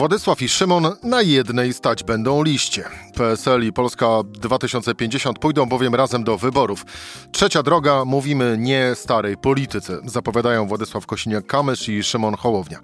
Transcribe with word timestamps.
Władysław 0.00 0.42
i 0.42 0.48
Szymon 0.48 0.88
na 1.02 1.22
jednej 1.22 1.74
stać 1.74 2.04
będą 2.04 2.42
liście. 2.42 2.84
PSL 3.14 3.66
i 3.66 3.72
Polska 3.72 4.06
2050 4.24 5.38
pójdą 5.38 5.66
bowiem 5.66 5.94
razem 5.94 6.24
do 6.24 6.38
wyborów. 6.38 6.84
Trzecia 7.32 7.62
droga, 7.62 8.04
mówimy 8.04 8.56
nie 8.58 8.92
starej 8.94 9.36
polityce, 9.36 10.00
zapowiadają 10.04 10.66
Władysław 10.66 11.06
Kosiniak-Kamysz 11.06 11.92
i 11.92 12.02
Szymon 12.02 12.34
Hołownia. 12.34 12.80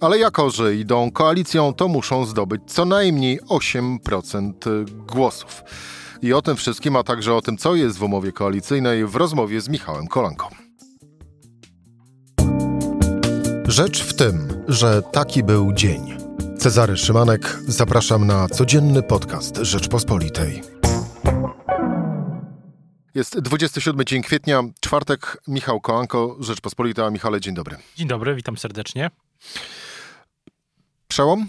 Ale 0.00 0.18
jako, 0.18 0.50
że 0.50 0.74
idą 0.74 1.10
koalicją, 1.10 1.74
to 1.74 1.88
muszą 1.88 2.26
zdobyć 2.26 2.62
co 2.66 2.84
najmniej 2.84 3.40
8% 3.40 4.84
głosów. 5.06 5.62
I 6.22 6.32
o 6.32 6.42
tym 6.42 6.56
wszystkim, 6.56 6.96
a 6.96 7.02
także 7.02 7.34
o 7.34 7.42
tym, 7.42 7.56
co 7.58 7.74
jest 7.74 7.98
w 7.98 8.02
umowie 8.02 8.32
koalicyjnej, 8.32 9.06
w 9.06 9.16
rozmowie 9.16 9.60
z 9.60 9.68
Michałem 9.68 10.06
Kolanką. 10.06 10.46
Rzecz 13.68 14.02
w 14.02 14.14
tym, 14.14 14.64
że 14.68 15.02
taki 15.02 15.42
był 15.42 15.72
dzień. 15.72 16.21
Cezary 16.62 16.96
Szymanek, 16.96 17.58
zapraszam 17.66 18.26
na 18.26 18.48
codzienny 18.48 19.02
podcast 19.02 19.56
Rzeczpospolitej. 19.56 20.62
Jest 23.14 23.40
27 23.40 24.04
dzień 24.04 24.22
kwietnia, 24.22 24.62
czwartek, 24.80 25.42
Michał 25.48 25.80
Kołanko, 25.80 26.36
Rzeczpospolita. 26.40 27.10
Michale, 27.10 27.40
dzień 27.40 27.54
dobry. 27.54 27.76
Dzień 27.96 28.08
dobry, 28.08 28.34
witam 28.34 28.56
serdecznie. 28.56 29.10
Przełom? 31.08 31.48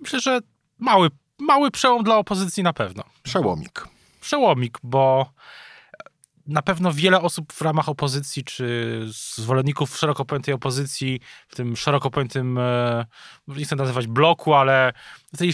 Myślę, 0.00 0.20
że 0.20 0.40
mały, 0.78 1.08
mały 1.38 1.70
przełom 1.70 2.04
dla 2.04 2.16
opozycji 2.16 2.62
na 2.62 2.72
pewno. 2.72 3.02
Przełomik. 3.22 3.88
Przełomik, 4.20 4.78
bo 4.82 5.32
na 6.52 6.62
pewno 6.62 6.92
wiele 6.92 7.20
osób 7.20 7.52
w 7.52 7.60
ramach 7.60 7.88
opozycji, 7.88 8.44
czy 8.44 9.00
zwolenników 9.06 9.98
szeroko 9.98 10.24
pojętej 10.24 10.54
opozycji, 10.54 11.20
w 11.48 11.54
tym 11.54 11.76
szeroko 11.76 12.10
pojętym, 12.10 12.58
e, 12.58 13.06
nie 13.48 13.64
chcę 13.64 13.76
nazywać 13.76 14.06
bloku, 14.06 14.54
ale 14.54 14.92
w 15.34 15.38
tej, 15.38 15.52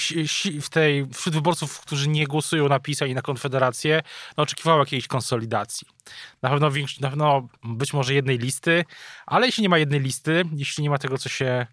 w 0.61 0.69
tej, 0.71 1.07
wśród 1.15 1.35
wyborców, 1.35 1.81
którzy 1.81 2.09
nie 2.09 2.27
głosują 2.27 2.69
na 2.69 2.81
PiS 2.81 3.03
i 3.03 3.15
na 3.15 3.23
Konfederację, 3.23 4.03
no, 4.37 4.43
oczekiwało 4.43 4.79
jakiejś 4.79 5.07
konsolidacji. 5.07 5.87
Na 6.43 6.51
pewno, 6.51 6.71
na 7.01 7.09
pewno 7.09 7.49
być 7.65 7.93
może 7.93 8.15
jednej 8.15 8.39
listy, 8.39 8.85
ale 9.27 9.47
jeśli 9.47 9.63
nie 9.63 9.69
ma 9.69 9.79
jednej 9.79 10.01
listy, 10.01 10.45
jeśli 10.53 10.83
nie 10.83 10.91
ma 10.91 10.99
tego, 10.99 11.19
co 11.19 11.29
się 11.29 11.67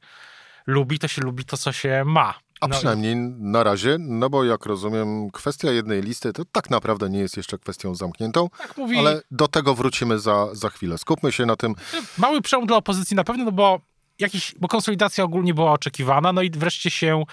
lubi, 0.67 0.99
to 0.99 1.07
się 1.07 1.21
lubi 1.21 1.45
to, 1.45 1.57
co 1.57 1.71
się 1.71 2.03
ma. 2.05 2.44
A 2.61 2.67
no 2.67 2.75
przynajmniej 2.75 3.15
na 3.39 3.63
razie, 3.63 3.97
no 3.99 4.29
bo 4.29 4.43
jak 4.43 4.65
rozumiem, 4.65 5.31
kwestia 5.31 5.71
jednej 5.71 6.01
listy 6.01 6.33
to 6.33 6.45
tak 6.45 6.69
naprawdę 6.69 7.09
nie 7.09 7.19
jest 7.19 7.37
jeszcze 7.37 7.57
kwestią 7.57 7.95
zamkniętą, 7.95 8.49
tak 8.57 8.77
mówi... 8.77 8.99
ale 8.99 9.21
do 9.31 9.47
tego 9.47 9.75
wrócimy 9.75 10.19
za, 10.19 10.55
za 10.55 10.69
chwilę. 10.69 10.97
Skupmy 10.97 11.31
się 11.31 11.45
na 11.45 11.55
tym. 11.55 11.75
Mały 12.17 12.41
przełom 12.41 12.67
dla 12.67 12.77
opozycji 12.77 13.15
na 13.15 13.23
pewno, 13.23 13.43
no 13.43 13.51
bo, 13.51 13.79
jakiś, 14.19 14.55
bo 14.59 14.67
konsolidacja 14.67 15.23
ogólnie 15.23 15.53
była 15.53 15.71
oczekiwana, 15.71 16.33
no 16.33 16.41
i 16.41 16.49
wreszcie 16.49 16.89
się 16.89 17.23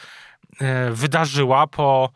e, 0.61 0.91
wydarzyła 0.91 1.67
po 1.67 2.11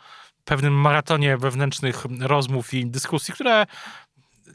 pewnym 0.45 0.75
maratonie 0.75 1.37
wewnętrznych 1.37 2.05
rozmów 2.21 2.75
i 2.75 2.87
dyskusji, 2.87 3.35
które 3.35 3.67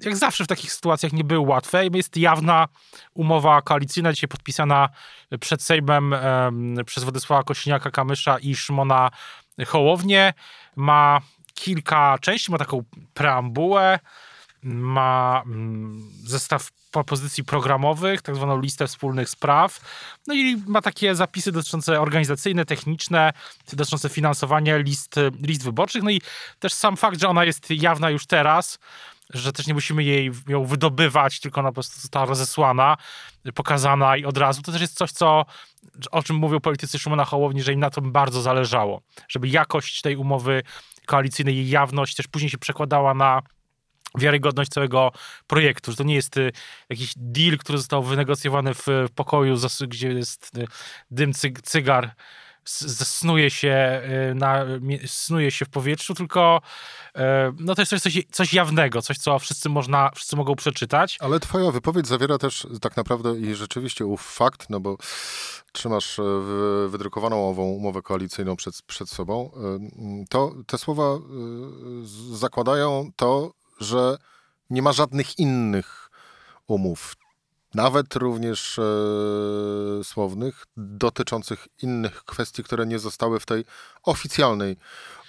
jak 0.06 0.18
zawsze 0.18 0.44
w 0.44 0.48
takich 0.48 0.74
sytuacjach 0.74 1.14
nie 1.14 1.24
były 1.24 1.48
łatwe. 1.48 1.88
Jest 1.94 2.18
jawna 2.18 2.68
umowa 3.14 3.62
koalicyjna, 3.62 4.14
dzisiaj 4.14 4.28
podpisana 4.28 4.90
przed 5.40 5.62
Sejmem 5.62 6.16
przez 6.86 7.04
Władysława 7.04 7.44
Kosiniaka-Kamysza 7.44 8.38
i 8.42 8.56
Szymona 8.56 9.10
Hołownię. 9.68 10.34
Ma 10.76 11.22
kilka 11.54 12.18
części, 12.22 12.52
ma 12.52 12.58
taką 12.58 12.84
preambułę, 13.14 14.00
ma 14.64 15.44
mm, 15.46 16.10
zestaw 16.24 16.70
propozycji 16.92 17.44
programowych, 17.44 18.22
tak 18.22 18.36
zwaną 18.36 18.62
listę 18.62 18.88
wspólnych 18.88 19.30
spraw, 19.30 19.80
no 20.28 20.34
i 20.34 20.58
ma 20.68 20.82
takie 20.82 21.16
zapisy 21.16 21.52
dotyczące 21.52 22.02
organizacyjne, 22.02 22.66
techniczne, 22.66 23.34
dotyczące 23.74 24.10
finansowania 24.10 24.78
list, 24.78 25.16
list 25.42 25.64
wyborczych, 25.64 26.04
no 26.04 26.10
i 26.10 26.22
też 26.60 26.74
sam 26.74 26.98
fakt, 26.98 27.22
że 27.22 27.30
ona 27.30 27.46
jest 27.46 27.70
jawna 27.70 28.10
już 28.10 28.26
teraz, 28.26 28.80
że 29.34 29.54
też 29.54 29.68
nie 29.68 29.74
musimy 29.74 30.04
jej 30.04 30.32
ją 30.48 30.66
wydobywać, 30.66 31.40
tylko 31.40 31.60
ona 31.60 31.70
po 31.70 31.74
prostu 31.74 32.02
została 32.02 32.26
rozesłana, 32.26 32.98
pokazana 33.56 34.18
i 34.18 34.26
od 34.26 34.38
razu. 34.38 34.62
To 34.62 34.72
też 34.72 34.82
jest 34.82 34.98
coś, 34.98 35.12
co, 35.12 35.46
o 36.12 36.24
czym 36.24 36.36
mówią 36.36 36.60
politycy 36.60 37.00
Szymona 37.00 37.26
Hołowni, 37.26 37.64
że 37.64 37.74
im 37.74 37.80
na 37.80 37.90
tym 37.90 38.12
bardzo 38.12 38.42
zależało. 38.42 39.02
Żeby 39.28 39.48
jakość 39.48 40.02
tej 40.02 40.16
umowy 40.16 40.64
koalicyjnej, 41.06 41.56
jej 41.56 41.70
jawność 41.70 42.16
też 42.16 42.28
później 42.28 42.50
się 42.50 42.58
przekładała 42.58 43.14
na 43.14 43.42
wiarygodność 44.18 44.72
całego 44.72 45.12
projektu, 45.48 45.92
że 45.92 45.98
to 45.98 46.04
nie 46.04 46.16
jest 46.16 46.38
y, 46.38 46.52
jakiś 46.90 47.14
deal, 47.16 47.58
który 47.58 47.78
został 47.78 48.04
wynegocjowany 48.04 48.74
w 48.74 48.88
pokoju, 49.16 49.56
gdzie 49.88 50.08
jest 50.08 50.58
y, 50.58 50.68
dym 51.12 51.34
cygar, 51.64 52.16
snuje 52.66 53.50
się, 53.50 54.02
y, 54.32 54.36
na, 54.36 54.66
snuje 55.06 55.52
się 55.52 55.66
w 55.66 55.70
powietrzu, 55.70 56.14
tylko 56.14 56.62
e, 57.16 57.54
no 57.60 57.76
to 57.76 57.82
jest 57.82 58.04
coś, 58.04 58.18
coś 58.32 58.54
jawnego, 58.54 59.02
coś, 59.02 59.18
co 59.18 59.40
wszyscy, 59.40 59.70
można, 59.70 60.12
wszyscy 60.16 60.36
mogą 60.36 60.56
przeczytać. 60.56 61.18
Ale 61.20 61.40
twoja 61.40 61.72
wypowiedź 61.72 62.08
zawiera 62.08 62.38
też 62.38 62.68
tak 62.82 62.98
naprawdę 62.98 63.40
i 63.40 63.56
rzeczywiście 63.56 64.06
ów 64.06 64.22
fakt, 64.22 64.70
no 64.70 64.80
bo 64.80 64.98
trzymasz 65.72 66.20
e, 66.20 66.24
wydrukowaną 66.88 67.50
ową 67.50 67.64
umowę 67.64 68.02
koalicyjną 68.02 68.56
przed, 68.56 68.82
przed 68.82 69.10
sobą, 69.10 69.52
e, 69.56 70.26
to 70.30 70.54
te 70.68 70.78
słowa 70.78 71.18
zakładają 72.32 73.12
to, 73.16 73.54
że 73.80 74.18
nie 74.70 74.82
ma 74.82 74.94
żadnych 74.94 75.40
innych 75.40 76.10
umów 76.68 77.16
nawet 77.76 78.16
również 78.16 78.80
e, 78.80 80.04
słownych, 80.04 80.66
dotyczących 80.78 81.68
innych 81.82 82.24
kwestii, 82.24 82.64
które 82.64 82.86
nie 82.86 83.00
zostały 83.00 83.40
w 83.40 83.46
tej 83.46 83.66
oficjalnej 84.04 84.78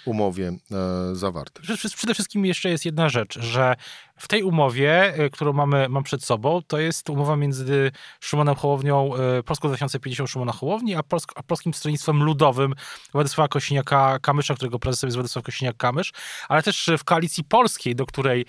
umowie 0.05 0.47
e, 0.47 1.15
zawarte. 1.15 1.61
Przede 1.95 2.13
wszystkim 2.13 2.45
jeszcze 2.45 2.69
jest 2.69 2.85
jedna 2.85 3.09
rzecz, 3.09 3.39
że 3.39 3.75
w 4.23 4.27
tej 4.27 4.43
umowie, 4.43 5.13
e, 5.15 5.29
którą 5.29 5.53
mamy, 5.53 5.89
mam 5.89 6.03
przed 6.03 6.23
sobą, 6.23 6.61
to 6.67 6.79
jest 6.79 7.09
umowa 7.09 7.35
między 7.35 7.91
Szymonem 8.19 8.55
Hołownią, 8.55 9.15
e, 9.15 9.43
Polską 9.43 9.67
2050 9.67 10.29
Szymona 10.29 10.51
Hołowni, 10.51 10.95
a, 10.95 11.03
Polsk 11.03 11.31
a 11.35 11.43
Polskim 11.43 11.73
Stronnictwem 11.73 12.23
Ludowym 12.23 12.75
Władysława 13.13 13.47
Kosiniaka-Kamysza, 13.47 14.55
którego 14.55 14.79
prezesem 14.79 15.07
jest 15.07 15.17
Władysław 15.17 15.45
Kosiniak-Kamysz, 15.45 16.11
ale 16.49 16.63
też 16.63 16.89
w 16.97 17.03
Koalicji 17.03 17.43
Polskiej, 17.43 17.95
do 17.95 18.05
której, 18.05 18.45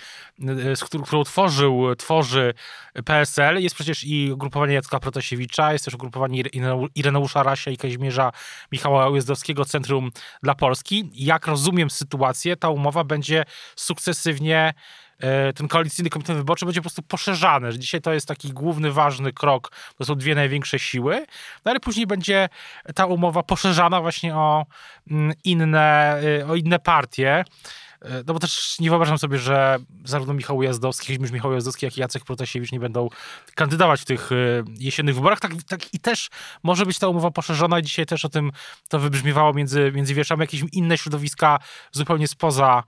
e, 0.48 0.76
z 0.76 0.84
którą 0.84 1.24
tworzył, 1.24 1.96
tworzy 1.96 2.54
PSL, 3.04 3.62
jest 3.62 3.74
przecież 3.74 4.04
i 4.04 4.32
ugrupowanie 4.32 4.74
Jacka 4.74 5.00
Protasiewicza, 5.00 5.72
jest 5.72 5.84
też 5.84 5.94
ugrupowanie 5.94 6.42
Ireneusza 6.94 7.42
Rasia 7.42 7.70
i 7.70 7.76
Kazimierza 7.76 8.32
Michała 8.72 9.08
Ujazdowskiego 9.08 9.64
Centrum 9.64 10.10
dla 10.42 10.54
Polski. 10.54 11.10
Jak 11.14 11.46
rozumiem 11.46 11.90
sytuację, 11.90 12.56
ta 12.56 12.68
umowa 12.68 13.04
będzie 13.04 13.44
sukcesywnie 13.76 14.74
ten 15.54 15.68
koalicyjny 15.68 16.10
komitet 16.10 16.36
wyborczy 16.36 16.64
będzie 16.64 16.80
po 16.80 16.82
prostu 16.82 17.02
poszerzany, 17.02 17.72
że 17.72 17.78
dzisiaj 17.78 18.00
to 18.00 18.12
jest 18.12 18.28
taki 18.28 18.52
główny, 18.52 18.92
ważny 18.92 19.32
krok, 19.32 19.72
to 19.98 20.04
są 20.04 20.14
dwie 20.14 20.34
największe 20.34 20.78
siły, 20.78 21.26
no 21.64 21.70
ale 21.70 21.80
później 21.80 22.06
będzie 22.06 22.48
ta 22.94 23.06
umowa 23.06 23.42
poszerzana 23.42 24.00
właśnie 24.00 24.36
o 24.36 24.66
mm, 25.10 25.32
inne, 25.44 26.20
e, 26.40 26.46
o 26.46 26.54
inne 26.54 26.78
partie, 26.78 27.44
E, 27.44 27.83
no 28.26 28.34
bo 28.34 28.40
też 28.40 28.76
nie 28.80 28.90
wyobrażam 28.90 29.18
sobie, 29.18 29.38
że 29.38 29.78
zarówno 30.04 30.34
Michał 30.34 30.62
Jazdowski, 30.62 31.18
Michał 31.20 31.52
Jazdowski, 31.52 31.86
jak 31.86 31.96
i 31.96 32.00
Jacek 32.00 32.24
Protasiewicz 32.24 32.72
nie 32.72 32.80
będą 32.80 33.08
kandydować 33.54 34.00
w 34.00 34.04
tych 34.04 34.32
e, 34.32 34.34
jesiennych 34.78 35.14
wyborach. 35.14 35.40
Tak, 35.40 35.52
tak 35.68 35.94
i 35.94 36.00
też 36.00 36.30
może 36.62 36.86
być 36.86 36.98
ta 36.98 37.08
umowa 37.08 37.30
poszerzona. 37.30 37.82
Dzisiaj 37.82 38.06
też 38.06 38.24
o 38.24 38.28
tym 38.28 38.52
to 38.88 38.98
wybrzmiewało 38.98 39.52
między, 39.52 39.92
między 39.94 40.14
wierszami. 40.14 40.40
Jakieś 40.40 40.64
inne 40.72 40.98
środowiska 40.98 41.58
zupełnie 41.92 42.28
spoza 42.28 42.82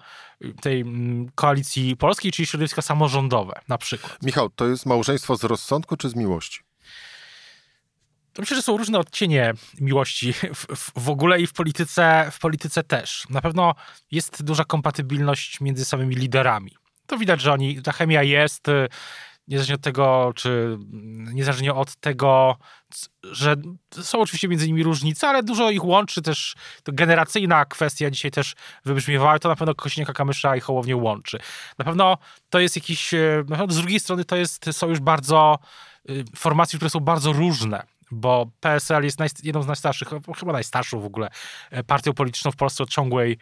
tej 0.61 0.81
mm, 0.81 1.31
koalicji 1.35 1.97
polskiej, 1.97 2.33
czyli 2.33 2.47
środowiska 2.47 2.83
samorządowe 2.83 3.61
na 3.69 3.79
przykład. 3.79 4.23
Michał, 4.23 4.51
to 4.51 4.67
jest 4.67 4.87
małżeństwo 4.87 5.37
z 5.37 5.45
rozsądku 5.45 5.97
czy 5.97 6.09
z 6.09 6.15
miłości? 6.15 6.66
To 8.37 8.43
myślę, 8.43 8.57
że 8.57 8.63
są 8.63 8.77
różne 8.77 8.99
odcienie 8.99 9.55
miłości 9.81 10.33
w, 10.33 10.67
w, 11.01 11.09
ogóle 11.09 11.41
i 11.41 11.47
w 11.47 11.53
polityce, 11.53 12.29
w 12.33 12.39
polityce 12.39 12.83
też. 12.83 13.25
Na 13.31 13.41
pewno 13.41 13.75
jest 14.11 14.43
duża 14.43 14.65
kompatybilność 14.65 15.61
między 15.61 15.85
samymi 15.85 16.15
liderami. 16.15 16.77
To 17.07 17.19
widać, 17.19 17.41
że 17.41 17.53
oni, 17.53 17.83
ta 17.83 17.93
chemia 17.93 18.23
jest, 18.23 18.69
y, 18.69 18.89
niezależnie 19.49 19.75
od 19.75 19.81
tego, 19.81 20.33
czy 20.35 20.79
niezależnie 21.33 21.75
od 21.75 21.97
tego, 21.97 22.57
że 23.23 23.57
są 24.03 24.21
oczywiście 24.21 24.49
między 24.49 24.67
nimi 24.67 24.83
różnice, 24.83 25.29
ale 25.29 25.43
dużo 25.43 25.71
ich 25.71 25.85
łączy 25.85 26.23
też, 26.23 26.55
to 26.83 26.93
generacyjna 26.93 27.65
kwestia 27.65 28.11
dzisiaj 28.11 28.31
też 28.31 28.55
wybrzmiewała, 28.85 29.39
to 29.39 29.49
na 29.49 29.57
pewno 29.57 29.75
Kośniaka 29.75 30.13
Kamysza 30.13 30.57
i 30.57 30.61
Hołownię 30.61 30.97
łączy. 30.97 31.39
Na 31.79 31.85
pewno 31.85 32.19
to 32.51 32.61
jest 32.61 32.77
jakiś, 32.77 33.15
y, 33.15 33.45
z 33.69 33.77
drugiej 33.77 34.01
strony 34.01 34.25
to 34.25 34.37
jest, 34.37 34.67
są 34.73 34.89
już 34.89 35.01
bardzo 35.01 35.59
y, 36.11 36.25
formacje, 36.37 36.77
które 36.77 36.91
są 36.91 37.01
bardzo 37.01 37.33
różne 37.33 37.96
bo 38.11 38.47
PSL 38.61 39.05
jest 39.05 39.19
naj, 39.19 39.29
jedną 39.43 39.63
z 39.63 39.67
najstarszych, 39.67 40.09
chyba 40.39 40.53
najstarszą 40.53 41.01
w 41.01 41.05
ogóle 41.05 41.29
e, 41.71 41.85
partią 41.85 42.13
polityczną 42.13 42.51
w 42.51 42.57
Polsce 42.57 42.85
o 42.85 42.87
ciągłej, 42.87 43.39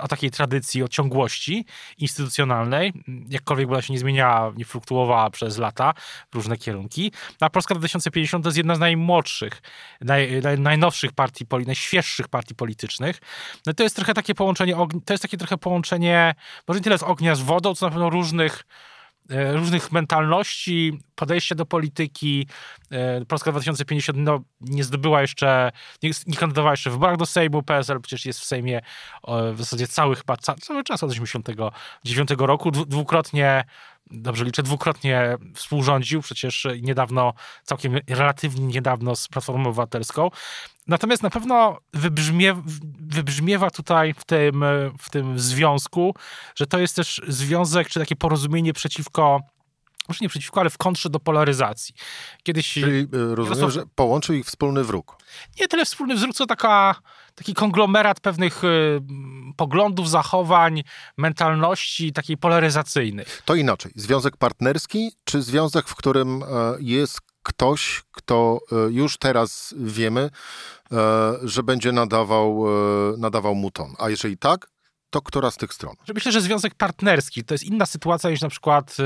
o 0.00 0.08
takiej 0.08 0.30
tradycji, 0.30 0.82
o 0.82 0.88
ciągłości 0.88 1.66
instytucjonalnej, 1.98 2.92
jakkolwiek 3.28 3.68
ona 3.68 3.82
się 3.82 3.92
nie 3.92 3.98
zmieniała, 3.98 4.52
nie 4.56 4.64
fluktuowała 4.64 5.30
przez 5.30 5.58
lata 5.58 5.94
w 6.32 6.34
różne 6.34 6.56
kierunki. 6.56 7.12
A 7.40 7.50
Polska 7.50 7.74
2050 7.74 8.44
to 8.44 8.48
jest 8.48 8.56
jedna 8.56 8.74
z 8.74 8.78
najmłodszych, 8.78 9.62
naj, 10.00 10.42
naj, 10.42 10.58
najnowszych 10.58 11.12
partii, 11.12 11.46
najświeższych 11.66 12.28
partii 12.28 12.54
politycznych. 12.54 13.20
No 13.66 13.74
to 13.74 13.82
jest 13.82 13.96
trochę 13.96 14.14
takie 14.14 14.34
połączenie, 14.34 14.76
to 15.04 15.14
jest 15.14 15.22
takie 15.22 15.36
trochę 15.36 15.58
połączenie, 15.58 16.34
może 16.68 16.80
nie 16.80 16.84
tyle 16.84 16.98
z 16.98 17.02
ognia 17.02 17.34
z 17.34 17.40
wodą, 17.40 17.74
co 17.74 17.86
na 17.86 17.90
pewno 17.90 18.10
różnych 18.10 18.64
różnych 19.28 19.92
mentalności, 19.92 20.98
podejścia 21.14 21.54
do 21.54 21.66
polityki. 21.66 22.46
E, 22.90 23.24
Polska 23.24 23.50
2050 23.50 24.18
no, 24.18 24.40
nie 24.60 24.84
zdobyła 24.84 25.20
jeszcze, 25.20 25.70
nie, 26.02 26.10
nie 26.26 26.36
kandydowała 26.36 26.72
jeszcze 26.72 26.90
w 26.90 26.92
wyborach 26.92 27.16
do 27.16 27.26
Sejmu, 27.26 27.62
PSL 27.62 28.00
przecież 28.00 28.26
jest 28.26 28.40
w 28.40 28.44
Sejmie 28.44 28.80
w 29.52 29.58
zasadzie 29.58 29.88
cały 29.88 30.16
chyba, 30.16 30.36
cały 30.36 30.84
czas 30.84 31.02
od 31.02 31.10
1989 31.10 32.30
roku, 32.38 32.70
dwukrotnie 32.70 33.64
dobrze 34.10 34.44
liczę, 34.44 34.62
dwukrotnie 34.62 35.36
współrządził, 35.54 36.22
przecież 36.22 36.66
niedawno, 36.82 37.32
całkiem 37.62 37.98
relatywnie 38.08 38.66
niedawno 38.66 39.16
z 39.16 39.28
Platformą 39.28 39.68
Obywatelską. 39.68 40.30
Natomiast 40.86 41.22
na 41.22 41.30
pewno 41.30 41.78
wybrzmiewa, 41.94 42.62
wybrzmiewa 43.00 43.70
tutaj 43.70 44.14
w 44.14 44.24
tym, 44.24 44.64
w 44.98 45.10
tym 45.10 45.38
związku, 45.38 46.14
że 46.56 46.66
to 46.66 46.78
jest 46.78 46.96
też 46.96 47.22
związek, 47.28 47.88
czy 47.88 48.00
takie 48.00 48.16
porozumienie 48.16 48.72
przeciwko 48.72 49.40
może 50.08 50.18
nie 50.22 50.28
przeciwko, 50.28 50.60
ale 50.60 50.70
w 50.70 50.78
kontrze 50.78 51.10
do 51.10 51.20
polaryzacji. 51.20 51.94
Kiedyś... 52.42 52.72
Czyli 52.72 53.00
e, 53.00 53.34
rozumiem, 53.34 53.70
że 53.70 53.84
połączył 53.94 54.34
ich 54.34 54.46
wspólny 54.46 54.84
wróg. 54.84 55.16
Nie 55.60 55.68
tyle 55.68 55.84
wspólny 55.84 56.14
wzór, 56.14 56.34
co 56.34 56.46
taka, 56.46 56.94
taki 57.34 57.54
konglomerat 57.54 58.20
pewnych 58.20 58.64
y, 58.64 59.00
poglądów, 59.56 60.10
zachowań, 60.10 60.82
mentalności 61.16 62.12
takiej 62.12 62.36
polaryzacyjnej. 62.36 63.26
To 63.44 63.54
inaczej. 63.54 63.92
Związek 63.94 64.36
partnerski, 64.36 65.12
czy 65.24 65.42
związek, 65.42 65.88
w 65.88 65.94
którym 65.94 66.42
e, 66.42 66.46
jest 66.80 67.20
ktoś, 67.42 68.02
kto 68.12 68.58
e, 68.72 68.76
już 68.90 69.18
teraz 69.18 69.74
wiemy, 69.78 70.30
e, 70.92 71.34
że 71.42 71.62
będzie 71.62 71.92
nadawał, 71.92 72.64
nadawał 73.18 73.54
mu 73.54 73.70
ton. 73.70 73.94
A 73.98 74.10
jeżeli 74.10 74.38
tak, 74.38 74.70
to 75.10 75.22
która 75.22 75.50
z 75.50 75.56
tych 75.56 75.74
stron? 75.74 75.94
Myślę, 76.14 76.32
że 76.32 76.40
związek 76.40 76.74
partnerski 76.74 77.44
to 77.44 77.54
jest 77.54 77.64
inna 77.64 77.86
sytuacja 77.86 78.30
niż 78.30 78.40
na 78.40 78.48
przykład 78.48 78.96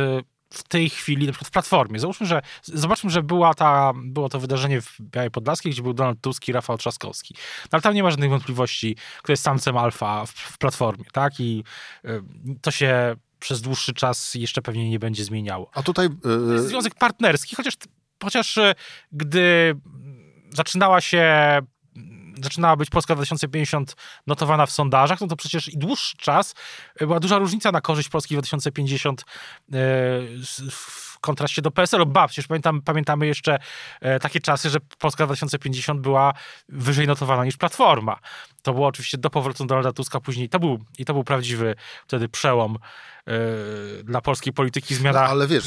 w 0.53 0.63
tej 0.63 0.91
chwili, 0.91 1.27
na 1.27 1.33
przykład 1.33 1.49
w 1.49 1.51
Platformie. 1.51 1.99
Załóżmy, 1.99 2.27
że, 2.27 2.43
zobaczmy, 2.63 3.11
że 3.11 3.23
była 3.23 3.55
ta, 3.55 3.93
było 3.95 4.29
to 4.29 4.41
wydarzenie 4.41 4.81
w 4.81 4.97
Białej 5.01 5.31
Podlaskiej, 5.31 5.73
gdzie 5.73 5.83
był 5.83 5.93
Donald 5.93 6.21
Tusk 6.21 6.49
i 6.49 6.53
Rafał 6.53 6.79
Trzaskowski. 6.79 7.35
No, 7.65 7.69
ale 7.73 7.83
tam 7.83 7.95
nie 7.95 8.03
ma 8.03 8.11
żadnych 8.11 8.31
wątpliwości, 8.31 8.97
kto 9.23 9.33
jest 9.33 9.43
samcem 9.43 9.77
alfa 9.77 10.27
w, 10.27 10.31
w 10.31 10.59
Platformie, 10.59 11.05
tak? 11.13 11.41
I 11.41 11.65
y, 12.05 12.23
to 12.61 12.71
się 12.71 13.17
przez 13.39 13.61
dłuższy 13.61 13.95
czas 13.95 14.35
jeszcze 14.35 14.63
pewnie 14.63 14.91
nie 14.91 14.99
będzie 14.99 15.25
zmieniało. 15.25 15.71
A 15.75 15.83
tutaj... 15.83 16.09
Yy... 16.49 16.69
Związek 16.69 16.95
partnerski, 16.95 17.57
chociaż 17.57 17.75
chociaż 18.23 18.59
e, 18.59 18.75
gdy 19.13 19.75
zaczynała 20.51 21.01
się 21.01 21.59
zaczynała 22.43 22.77
być 22.77 22.91
Polska 22.91 23.15
2050 23.15 23.97
notowana 24.27 24.67
w 24.67 24.71
sondażach, 24.71 25.21
no 25.21 25.27
to 25.27 25.37
przecież 25.37 25.69
i 25.69 25.79
dłuższy 25.79 26.17
czas 26.17 26.55
była 27.01 27.21
duża 27.21 27.39
różnica 27.39 27.73
na 27.73 27.81
korzyść 27.81 28.09
Polski 28.09 28.35
2050 28.35 29.21
e, 29.21 29.25
w 30.71 31.13
kontraście 31.23 31.63
do 31.63 31.71
PSL-u. 31.71 32.07
Ba, 32.07 32.29
przecież 32.29 32.47
pamiętam, 32.47 32.83
pamiętamy 32.83 33.27
jeszcze 33.27 33.59
e, 34.01 34.21
takie 34.21 34.41
czasy, 34.41 34.71
że 34.71 34.79
Polska 34.99 35.27
2050 35.27 36.01
była 36.01 36.33
wyżej 36.69 37.07
notowana 37.07 37.45
niż 37.45 37.57
Platforma. 37.57 38.19
To 38.63 38.73
było 38.73 38.87
oczywiście 38.87 39.19
do 39.19 39.31
powrotu 39.31 39.67
Donalda 39.67 39.93
Tuska 39.93 40.21
później. 40.21 40.49
To 40.49 40.59
był, 40.59 40.85
I 40.99 41.05
to 41.05 41.13
był 41.13 41.25
prawdziwy 41.25 41.75
wtedy 42.07 42.29
przełom 42.29 42.79
e, 43.27 43.33
dla 44.05 44.21
polskiej 44.21 44.53
polityki 44.53 44.95
zmiana. 44.95 45.23
No, 45.23 45.29
ale 45.29 45.47
wiesz, 45.47 45.65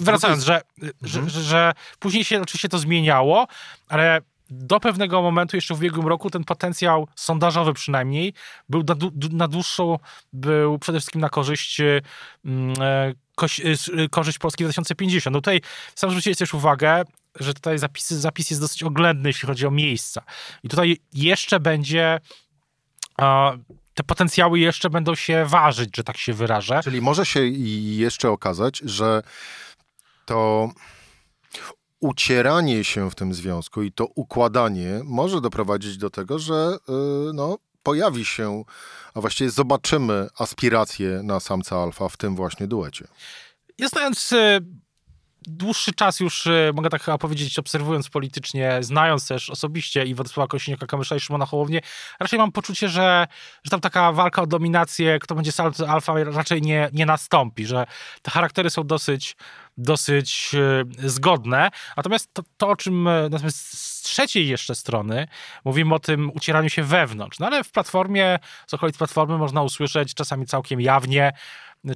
wracając, 0.00 0.44
że, 0.44 0.62
mhm. 0.82 0.92
że, 1.02 1.30
że, 1.30 1.42
że 1.42 1.72
później 1.98 2.24
się 2.24 2.42
oczywiście 2.42 2.68
to 2.68 2.78
zmieniało, 2.78 3.46
ale 3.88 4.20
do 4.50 4.80
pewnego 4.80 5.22
momentu, 5.22 5.56
jeszcze 5.56 5.74
w 5.74 5.78
ubiegłym 5.78 6.06
roku, 6.06 6.30
ten 6.30 6.44
potencjał 6.44 7.08
sondażowy 7.16 7.72
przynajmniej 7.72 8.34
był 8.68 8.82
na, 8.82 8.94
na 9.30 9.48
dłuższą, 9.48 9.98
był 10.32 10.78
przede 10.78 10.98
wszystkim 10.98 11.20
na 11.20 11.28
korzyść 11.28 11.80
mm, 12.44 12.74
e, 12.80 13.12
e, 14.02 14.08
korzyść 14.10 14.38
Polski 14.38 14.64
2050. 14.64 15.34
No 15.34 15.40
tutaj 15.40 15.60
sam 15.94 16.10
zwróciłeś 16.10 16.38
też 16.38 16.54
uwagę, 16.54 17.02
że 17.40 17.54
tutaj 17.54 17.78
zapisy, 17.78 18.20
zapis 18.20 18.50
jest 18.50 18.62
dosyć 18.62 18.82
oględny, 18.82 19.28
jeśli 19.28 19.46
chodzi 19.46 19.66
o 19.66 19.70
miejsca. 19.70 20.22
I 20.62 20.68
tutaj 20.68 20.96
jeszcze 21.12 21.60
będzie 21.60 22.20
te 23.94 24.02
potencjały 24.06 24.58
jeszcze 24.58 24.90
będą 24.90 25.14
się 25.14 25.44
ważyć, 25.44 25.96
że 25.96 26.04
tak 26.04 26.16
się 26.16 26.32
wyrażę. 26.32 26.80
Czyli 26.84 27.00
może 27.00 27.26
się 27.26 27.40
jeszcze 27.46 28.30
okazać, 28.30 28.78
że 28.84 29.22
to 30.26 30.68
ucieranie 32.04 32.84
się 32.84 33.10
w 33.10 33.14
tym 33.14 33.34
związku 33.34 33.82
i 33.82 33.92
to 33.92 34.06
układanie 34.06 35.00
może 35.04 35.40
doprowadzić 35.40 35.96
do 35.96 36.10
tego, 36.10 36.38
że 36.38 36.76
yy, 36.88 37.32
no, 37.34 37.58
pojawi 37.82 38.24
się, 38.24 38.64
a 39.14 39.20
właściwie 39.20 39.50
zobaczymy 39.50 40.28
aspiracje 40.38 41.20
na 41.22 41.40
samca 41.40 41.76
alfa 41.76 42.08
w 42.08 42.16
tym 42.16 42.36
właśnie 42.36 42.66
duecie. 42.66 43.08
Ja 43.78 43.88
znając 43.88 44.32
y, 44.32 44.60
dłuższy 45.46 45.92
czas 45.92 46.20
już, 46.20 46.46
y, 46.46 46.70
mogę 46.74 46.90
tak 46.90 47.02
chyba 47.02 47.18
powiedzieć, 47.18 47.58
obserwując 47.58 48.08
politycznie, 48.08 48.78
znając 48.80 49.28
też 49.28 49.50
osobiście 49.50 50.04
i 50.04 50.14
Władysława 50.14 50.46
Kosiniaka-Kamysza 50.48 51.16
i 51.16 51.20
Szymona 51.20 51.46
Hołownię, 51.46 51.80
raczej 52.20 52.38
mam 52.38 52.52
poczucie, 52.52 52.88
że, 52.88 53.26
że 53.64 53.70
tam 53.70 53.80
taka 53.80 54.12
walka 54.12 54.42
o 54.42 54.46
dominację, 54.46 55.18
kto 55.18 55.34
będzie 55.34 55.52
salto 55.52 55.88
alfa 55.88 56.14
raczej 56.24 56.62
nie, 56.62 56.88
nie 56.92 57.06
nastąpi, 57.06 57.66
że 57.66 57.86
te 58.22 58.30
charaktery 58.30 58.70
są 58.70 58.86
dosyć, 58.86 59.36
dosyć 59.76 60.50
y, 61.04 61.08
zgodne. 61.08 61.70
Natomiast 61.96 62.34
to, 62.34 62.42
to 62.56 62.68
o 62.68 62.76
czym, 62.76 63.06
y, 63.06 63.28
natomiast 63.30 63.78
z 63.78 64.02
trzeciej 64.02 64.48
jeszcze 64.48 64.74
strony 64.74 65.28
mówimy 65.64 65.94
o 65.94 65.98
tym 65.98 66.30
ucieraniu 66.34 66.70
się 66.70 66.82
wewnątrz. 66.82 67.38
No 67.38 67.46
ale 67.46 67.64
w 67.64 67.70
Platformie, 67.70 68.38
z 68.66 68.74
okolic 68.74 68.98
Platformy 68.98 69.38
można 69.38 69.62
usłyszeć 69.62 70.14
czasami 70.14 70.46
całkiem 70.46 70.80
jawnie, 70.80 71.32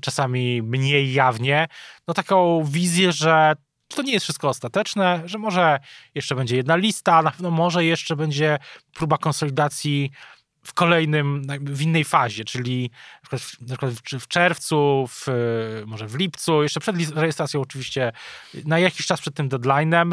czasami 0.00 0.62
mniej 0.62 1.12
jawnie, 1.12 1.68
no 2.08 2.14
taką 2.14 2.64
wizję, 2.64 3.12
że 3.12 3.54
to 3.88 4.02
nie 4.02 4.12
jest 4.12 4.24
wszystko 4.24 4.48
ostateczne, 4.48 5.22
że 5.24 5.38
może 5.38 5.78
jeszcze 6.14 6.34
będzie 6.34 6.56
jedna 6.56 6.76
lista, 6.76 7.22
na 7.22 7.30
pewno 7.30 7.50
może 7.50 7.84
jeszcze 7.84 8.16
będzie 8.16 8.58
próba 8.94 9.18
konsolidacji 9.18 10.10
w 10.62 10.74
kolejnym, 10.74 11.42
w 11.60 11.82
innej 11.82 12.04
fazie, 12.04 12.44
czyli 12.44 12.90
na 13.60 13.76
przykład 13.76 13.92
w 14.20 14.28
czerwcu, 14.28 15.06
w, 15.08 15.26
może 15.86 16.06
w 16.06 16.14
lipcu, 16.14 16.62
jeszcze 16.62 16.80
przed 16.80 16.96
rejestracją 17.16 17.60
oczywiście, 17.60 18.12
na 18.64 18.78
jakiś 18.78 19.06
czas 19.06 19.20
przed 19.20 19.34
tym 19.34 19.48
deadline'em, 19.48 20.12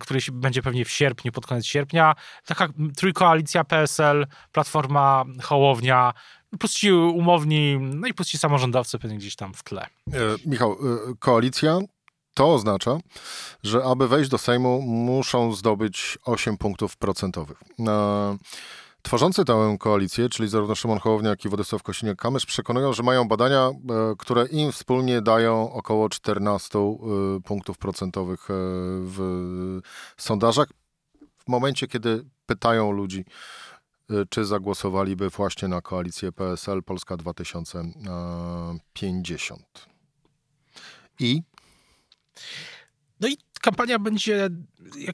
który 0.00 0.20
będzie 0.32 0.62
pewnie 0.62 0.84
w 0.84 0.90
sierpniu, 0.90 1.32
pod 1.32 1.46
koniec 1.46 1.66
sierpnia. 1.66 2.14
Taka 2.46 2.68
trójkoalicja 2.96 3.64
PSL, 3.64 4.26
Platforma, 4.52 5.24
Hołownia, 5.42 6.12
plus 6.58 6.82
umowni, 7.14 7.78
no 7.80 8.06
i 8.06 8.14
plus 8.14 8.28
ci 8.28 8.38
samorządowcy 8.38 8.98
pewnie 8.98 9.18
gdzieś 9.18 9.36
tam 9.36 9.54
w 9.54 9.62
tle. 9.62 9.86
E, 10.12 10.18
Michał, 10.46 10.72
e, 10.72 10.76
koalicja 11.18 11.78
to 12.34 12.54
oznacza, 12.54 12.98
że 13.62 13.84
aby 13.84 14.08
wejść 14.08 14.30
do 14.30 14.38
Sejmu 14.38 14.82
muszą 14.82 15.52
zdobyć 15.52 16.18
8 16.24 16.56
punktów 16.56 16.96
procentowych. 16.96 17.62
E, 17.88 18.38
Tworzący 19.02 19.44
tę 19.44 19.76
koalicję, 19.80 20.28
czyli 20.28 20.48
zarówno 20.48 20.74
Szymon 20.74 20.98
Hołownia, 20.98 21.30
jak 21.30 21.44
i 21.44 21.48
Władysław 21.48 21.82
Kosiniak-Kamysz 21.82 22.46
przekonują, 22.46 22.92
że 22.92 23.02
mają 23.02 23.28
badania, 23.28 23.68
e, 23.68 23.72
które 24.18 24.46
im 24.46 24.72
wspólnie 24.72 25.22
dają 25.22 25.72
około 25.72 26.08
14 26.08 26.78
e, 26.78 27.40
punktów 27.40 27.78
procentowych 27.78 28.46
w 28.48 29.80
sondażach. 30.16 30.68
W 31.38 31.48
momencie, 31.48 31.86
kiedy 31.86 32.24
pytają 32.46 32.90
ludzi, 32.92 33.24
czy 34.30 34.44
zagłosowaliby 34.44 35.30
właśnie 35.30 35.68
na 35.68 35.80
koalicję 35.80 36.32
PSL 36.32 36.82
Polska 36.82 37.16
2050. 37.16 39.88
I? 41.20 41.42
No 43.20 43.28
i 43.28 43.36
kampania 43.60 43.98
będzie, 43.98 44.48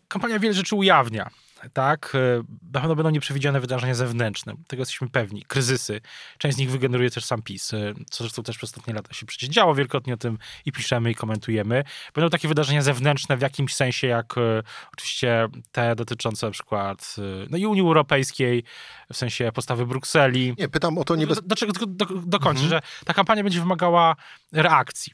kampania 0.09 0.39
wiele 0.39 0.55
rzeczy 0.55 0.77
ujawnia 0.77 1.31
tak, 1.73 2.13
e, 2.15 2.43
na 2.73 2.81
pewno 2.81 2.97
będą 2.97 3.11
nieprzewidziane 3.11 3.61
wydarzenia 3.61 3.95
zewnętrzne, 3.95 4.55
tego 4.67 4.81
jesteśmy 4.81 5.09
pewni, 5.09 5.43
kryzysy. 5.43 6.01
Część 6.39 6.57
z 6.57 6.59
nich 6.59 6.71
wygeneruje 6.71 7.11
też 7.11 7.25
sam 7.25 7.43
PiS, 7.43 7.75
e, 7.75 7.95
co 8.11 8.25
zresztą 8.25 8.43
też 8.43 8.57
przez 8.57 8.71
ostatnie 8.71 8.95
lata 8.95 9.15
się 9.15 9.27
przecież 9.27 9.49
działo, 9.49 9.75
wielokrotnie 9.75 10.15
o 10.15 10.17
tym 10.17 10.39
i 10.65 10.73
piszemy, 10.73 11.11
i 11.11 11.15
komentujemy. 11.15 11.85
Będą 12.15 12.31
takie 12.31 12.49
wydarzenia 12.49 12.83
zewnętrzne 12.83 13.37
w 13.37 13.41
jakimś 13.41 13.75
sensie, 13.75 14.07
jak 14.07 14.39
e, 14.39 14.63
oczywiście 14.93 15.49
te 15.73 15.97
dotyczące 15.97 16.47
na 16.47 16.53
przykład 16.53 17.17
no 17.51 17.59
i 17.59 17.67
Unii 17.67 17.83
Europejskiej, 17.83 18.65
w 19.13 19.17
sensie 19.17 19.53
postawy 19.55 19.87
Brukseli. 19.87 20.55
Nie, 20.59 20.69
pytam 20.69 20.99
o 20.99 21.05
to 21.05 21.17
nie 21.17 21.27
bez... 21.27 21.43
Do, 21.43 21.57
do, 21.67 21.87
do, 21.87 22.07
dokończę, 22.27 22.63
mhm. 22.63 22.69
że 22.69 23.05
ta 23.05 23.15
kampania 23.15 23.43
będzie 23.43 23.61
wymagała 23.61 24.17
reakcji. 24.53 25.13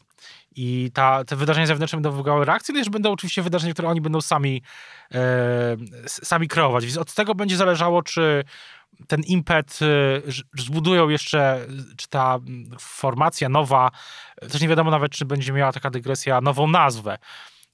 I 0.57 0.91
ta, 0.95 1.25
te 1.25 1.37
wydarzenia 1.37 1.67
zewnętrzne 1.67 1.97
będą 1.97 2.11
wywołały 2.11 2.45
reakcję, 2.45 2.75
no 2.75 2.85
że 2.85 2.91
będą 2.91 3.12
oczywiście 3.12 3.43
wydarzenia, 3.43 3.73
które 3.73 3.88
oni 3.88 4.00
będą 4.00 4.21
sami, 4.21 4.62
e, 5.14 5.76
sami 6.07 6.49
kreować. 6.49 6.85
Więc 6.85 6.99
od 6.99 7.14
tego 7.14 7.35
będzie 7.35 7.57
zależało, 7.57 8.02
czy 8.02 8.45
ten 9.09 9.21
impet 9.21 9.79
e, 9.83 10.33
zbudują 10.62 11.09
jeszcze, 11.09 11.67
czy 11.97 12.09
ta 12.09 12.38
formacja 12.79 13.49
nowa, 13.49 13.91
też 14.52 14.61
nie 14.61 14.69
wiadomo 14.69 14.91
nawet, 14.91 15.12
czy 15.12 15.25
będzie 15.25 15.52
miała 15.52 15.73
taka 15.73 15.91
dygresja 15.91 16.41
nową 16.41 16.67
nazwę, 16.67 17.19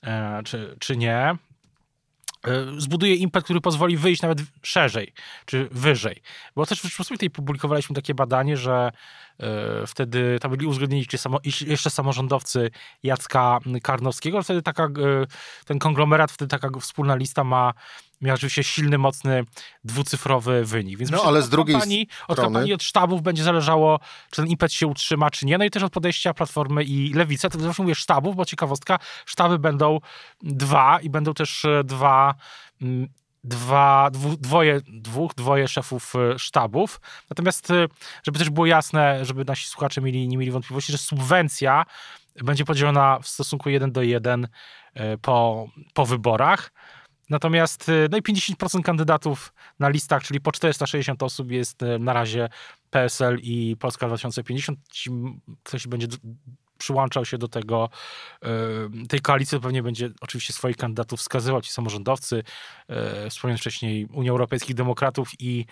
e, 0.03 0.43
czy, 0.45 0.77
czy 0.79 0.97
nie. 0.97 1.37
E, 2.47 2.81
zbuduje 2.81 3.15
impet, 3.15 3.45
który 3.45 3.61
pozwoli 3.61 3.97
wyjść 3.97 4.23
nawet 4.23 4.39
szerzej, 4.63 5.13
czy 5.47 5.69
wyżej. 5.71 6.23
Bo 6.57 6.67
też 6.67 6.81
w 6.81 6.83
Rzeczypospolitej 6.83 7.31
publikowaliśmy 7.31 7.97
takie 7.97 8.15
badanie, 8.15 8.57
że 8.57 8.91
e, 8.91 8.93
wtedy 9.87 10.39
tam 10.41 10.51
byli 10.51 10.67
uzgodnieni 10.67 11.07
jeszcze 11.67 11.91
samorządowcy 11.91 12.71
Jacka 13.03 13.59
Karnowskiego, 13.83 14.43
wtedy 14.43 14.63
taka, 14.63 14.85
e, 14.85 14.89
ten 15.65 15.79
konglomerat, 15.79 16.33
wtedy 16.33 16.49
taka 16.49 16.81
wspólna 16.81 17.15
lista 17.15 17.45
ma 17.45 17.75
miał 18.21 18.35
oczywiście 18.35 18.65
silny, 18.65 18.99
mocny, 18.99 19.45
dwucyfrowy 19.85 20.65
wynik. 20.65 20.99
Więc 20.99 21.11
no, 21.11 21.23
ale 21.23 21.43
z 21.43 21.49
drugiej 21.49 21.75
kampanii, 21.75 22.07
strony... 22.11 22.25
Od 22.29 22.41
kampanii, 22.41 22.75
od 22.75 22.83
sztabów 22.83 23.23
będzie 23.23 23.43
zależało, 23.45 24.01
czy 24.31 24.43
ten 24.43 24.47
impet 24.51 24.73
się 24.73 24.87
utrzyma, 24.87 25.31
czy 25.31 25.47
nie. 25.47 25.59
No 25.59 25.65
i 25.65 25.71
też 25.71 25.83
od 25.83 25.93
podejścia 25.93 26.35
Platformy 26.35 26.85
i 26.85 27.13
Lewicy. 27.13 27.49
To 27.49 27.59
zresztą 27.59 27.83
mówię 27.83 27.95
sztabów, 27.95 28.37
bo 28.37 28.45
ciekawostka, 28.45 28.99
sztaby 29.27 29.59
będą 29.59 30.01
dwa 30.43 31.01
i 31.01 31.11
będą 31.11 31.35
też 31.35 31.65
e, 31.65 31.85
dwa 33.49 34.11
dwa, 34.11 34.37
dwoje, 34.41 34.81
dwóch, 34.87 35.35
dwoje 35.35 35.69
szefów 35.69 36.15
e, 36.17 36.39
sztabów. 36.39 37.01
Natomiast, 37.31 37.71
e, 37.71 37.87
żeby 38.23 38.39
też 38.39 38.51
było 38.51 38.67
jasne, 38.67 39.25
żeby 39.25 39.45
nasi 39.45 39.69
słuchacze 39.69 40.01
mieli, 40.01 40.29
nie 40.29 40.39
mieli 40.39 40.51
wątpliwości, 40.51 40.93
że 40.93 40.99
subwencja 40.99 41.85
będzie 42.45 42.65
podzielona 42.65 43.19
w 43.23 43.29
stosunku 43.29 43.71
1 43.71 43.93
do 43.93 44.03
1 44.03 44.49
po, 45.23 45.69
po 45.95 46.07
wyborach. 46.07 46.73
Natomiast 47.31 47.91
no 48.11 48.19
i 48.19 48.23
50% 48.23 48.83
kandydatów 48.83 49.53
na 49.79 49.89
listach, 49.89 50.23
czyli 50.23 50.41
po 50.41 50.53
460 50.53 51.23
osób 51.23 51.51
jest 51.51 51.81
na 52.01 52.13
razie 52.13 52.49
PSL 52.91 53.39
i 53.43 53.77
Polska 53.81 54.07
2050. 54.07 54.79
Ktoś 55.63 55.87
będzie 55.87 56.07
przyłączał 56.79 57.25
się 57.25 57.39
do 57.39 57.49
tego, 57.49 57.91
tej 59.09 59.21
koalicji, 59.21 59.61
pewnie 59.61 59.83
będzie 59.83 60.11
oczywiście 60.21 60.53
swoich 60.53 60.77
kandydatów 60.77 61.21
wskazywał, 61.21 61.61
ci 61.61 61.73
samorządowcy, 61.73 62.43
e, 62.89 63.31
wspomniałem 63.31 63.59
wcześniej 63.59 64.07
Unia 64.13 64.31
Europejskich 64.31 64.77
Demokratów 64.77 65.31
i 65.39 65.67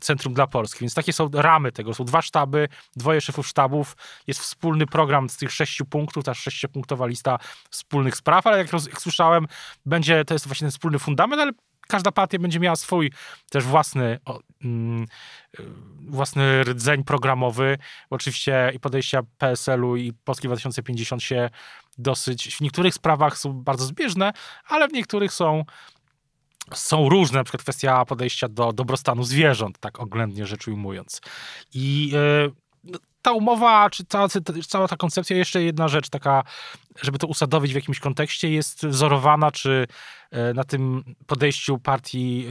Centrum 0.00 0.34
dla 0.34 0.46
Polski. 0.46 0.80
Więc 0.80 0.94
takie 0.94 1.12
są 1.12 1.30
ramy 1.34 1.72
tego. 1.72 1.94
Są 1.94 2.04
dwa 2.04 2.22
sztaby, 2.22 2.68
dwoje 2.96 3.20
szefów 3.20 3.46
sztabów, 3.46 3.96
jest 4.26 4.40
wspólny 4.40 4.86
program 4.86 5.30
z 5.30 5.36
tych 5.36 5.52
sześciu 5.52 5.84
punktów, 5.84 6.24
ta 6.24 6.34
sześciopunktowa 6.34 7.06
lista 7.06 7.38
wspólnych 7.70 8.16
spraw, 8.16 8.46
ale 8.46 8.58
jak, 8.58 8.72
jak 8.72 9.00
słyszałem, 9.00 9.46
będzie, 9.86 10.24
to 10.24 10.34
jest 10.34 10.46
właśnie 10.46 10.64
ten 10.64 10.70
wspólny 10.70 10.98
fundament, 10.98 11.42
ale 11.42 11.52
każda 11.90 12.12
partia 12.12 12.38
będzie 12.38 12.60
miała 12.60 12.76
swój 12.76 13.12
też 13.50 13.64
własny, 13.64 14.18
o, 14.24 14.40
mm, 14.64 15.06
własny 16.08 16.64
rdzeń 16.64 17.04
programowy. 17.04 17.78
Oczywiście 18.10 18.72
i 18.74 18.80
podejścia 18.80 19.22
PSL-u 19.38 19.96
i 19.96 20.12
Polski 20.12 20.48
2050 20.48 21.22
się 21.22 21.50
dosyć, 21.98 22.56
w 22.56 22.60
niektórych 22.60 22.94
sprawach 22.94 23.38
są 23.38 23.52
bardzo 23.52 23.84
zbieżne, 23.84 24.32
ale 24.68 24.88
w 24.88 24.92
niektórych 24.92 25.32
są 25.32 25.64
są 26.74 27.08
różne, 27.08 27.38
na 27.38 27.44
przykład 27.44 27.62
kwestia 27.62 28.04
podejścia 28.04 28.48
do 28.48 28.72
dobrostanu 28.72 29.24
zwierząt, 29.24 29.78
tak 29.78 30.00
oględnie 30.00 30.46
rzecz 30.46 30.68
ujmując. 30.68 31.20
I 31.74 32.10
yy, 32.84 32.98
ta 33.22 33.32
umowa, 33.32 33.90
czy 33.90 34.04
cała, 34.04 34.28
cała 34.68 34.88
ta 34.88 34.96
koncepcja, 34.96 35.36
jeszcze 35.36 35.62
jedna 35.62 35.88
rzecz 35.88 36.08
taka, 36.08 36.44
żeby 37.02 37.18
to 37.18 37.26
usadowić 37.26 37.72
w 37.72 37.74
jakimś 37.74 38.00
kontekście, 38.00 38.50
jest 38.50 38.86
wzorowana, 38.86 39.50
czy 39.50 39.86
E, 40.30 40.54
na 40.54 40.64
tym 40.64 41.04
podejściu 41.26 41.78
partii, 41.78 42.46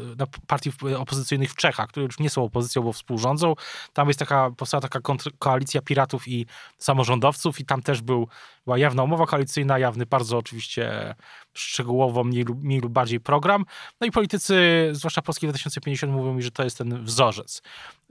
e, 0.00 0.16
na 0.16 0.26
partii 0.46 0.70
opozycyjnych 0.98 1.52
w 1.52 1.56
Czechach, 1.56 1.88
które 1.88 2.06
już 2.06 2.18
nie 2.18 2.30
są 2.30 2.44
opozycją, 2.44 2.82
bo 2.82 2.92
współrządzą. 2.92 3.54
Tam 3.92 4.08
jest 4.08 4.18
taka, 4.18 4.50
powstała 4.56 4.80
taka 4.80 5.00
koalicja 5.38 5.82
piratów 5.82 6.28
i 6.28 6.46
samorządowców 6.78 7.60
i 7.60 7.64
tam 7.64 7.82
też 7.82 8.02
był, 8.02 8.28
była 8.64 8.78
jawna 8.78 9.02
umowa 9.02 9.26
koalicyjna, 9.26 9.78
jawny 9.78 10.06
bardzo 10.06 10.38
oczywiście 10.38 11.14
szczegółowo, 11.54 12.24
mniej 12.24 12.44
lub, 12.44 12.62
mniej 12.62 12.80
lub 12.80 12.92
bardziej 12.92 13.20
program. 13.20 13.64
No 14.00 14.06
i 14.06 14.10
politycy, 14.10 14.88
zwłaszcza 14.92 15.22
Polski 15.22 15.46
2050 15.46 16.12
mówią 16.12 16.34
mi, 16.34 16.42
że 16.42 16.50
to 16.50 16.64
jest 16.64 16.78
ten 16.78 17.04
wzorzec. 17.04 17.62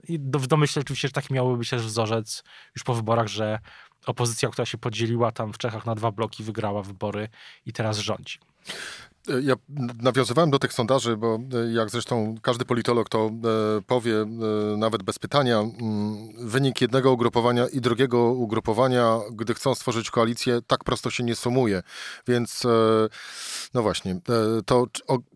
I 0.08 0.18
w 0.18 0.46
domyśle 0.46 0.82
oczywiście, 0.82 1.08
że 1.08 1.12
taki 1.12 1.34
miałby 1.34 1.56
być 1.56 1.70
też 1.70 1.82
wzorzec 1.82 1.95
już 2.76 2.84
po 2.84 2.94
wyborach, 2.94 3.26
że 3.26 3.58
opozycja, 4.06 4.48
która 4.48 4.66
się 4.66 4.78
podzieliła 4.78 5.32
tam 5.32 5.52
w 5.52 5.58
Czechach 5.58 5.86
na 5.86 5.94
dwa 5.94 6.12
bloki, 6.12 6.44
wygrała 6.44 6.82
wybory 6.82 7.28
i 7.66 7.72
teraz 7.72 7.98
rządzi. 7.98 8.38
Ja 9.42 9.54
nawiązywałem 10.02 10.50
do 10.50 10.58
tych 10.58 10.72
sondaży, 10.72 11.16
bo 11.16 11.38
e, 11.54 11.72
jak 11.72 11.90
zresztą 11.90 12.34
każdy 12.42 12.64
politolog 12.64 13.08
to 13.08 13.26
e, 13.26 13.30
powie, 13.86 14.20
e, 14.22 14.26
nawet 14.76 15.02
bez 15.02 15.18
pytania, 15.18 15.58
mm, 15.58 16.48
wynik 16.48 16.80
jednego 16.80 17.12
ugrupowania 17.12 17.66
i 17.68 17.80
drugiego 17.80 18.18
ugrupowania, 18.18 19.18
gdy 19.32 19.54
chcą 19.54 19.74
stworzyć 19.74 20.10
koalicję, 20.10 20.60
tak 20.66 20.84
prosto 20.84 21.10
się 21.10 21.24
nie 21.24 21.36
sumuje. 21.36 21.82
Więc 22.26 22.62
no 23.74 23.82
właśnie, 23.82 24.20
to 24.66 24.86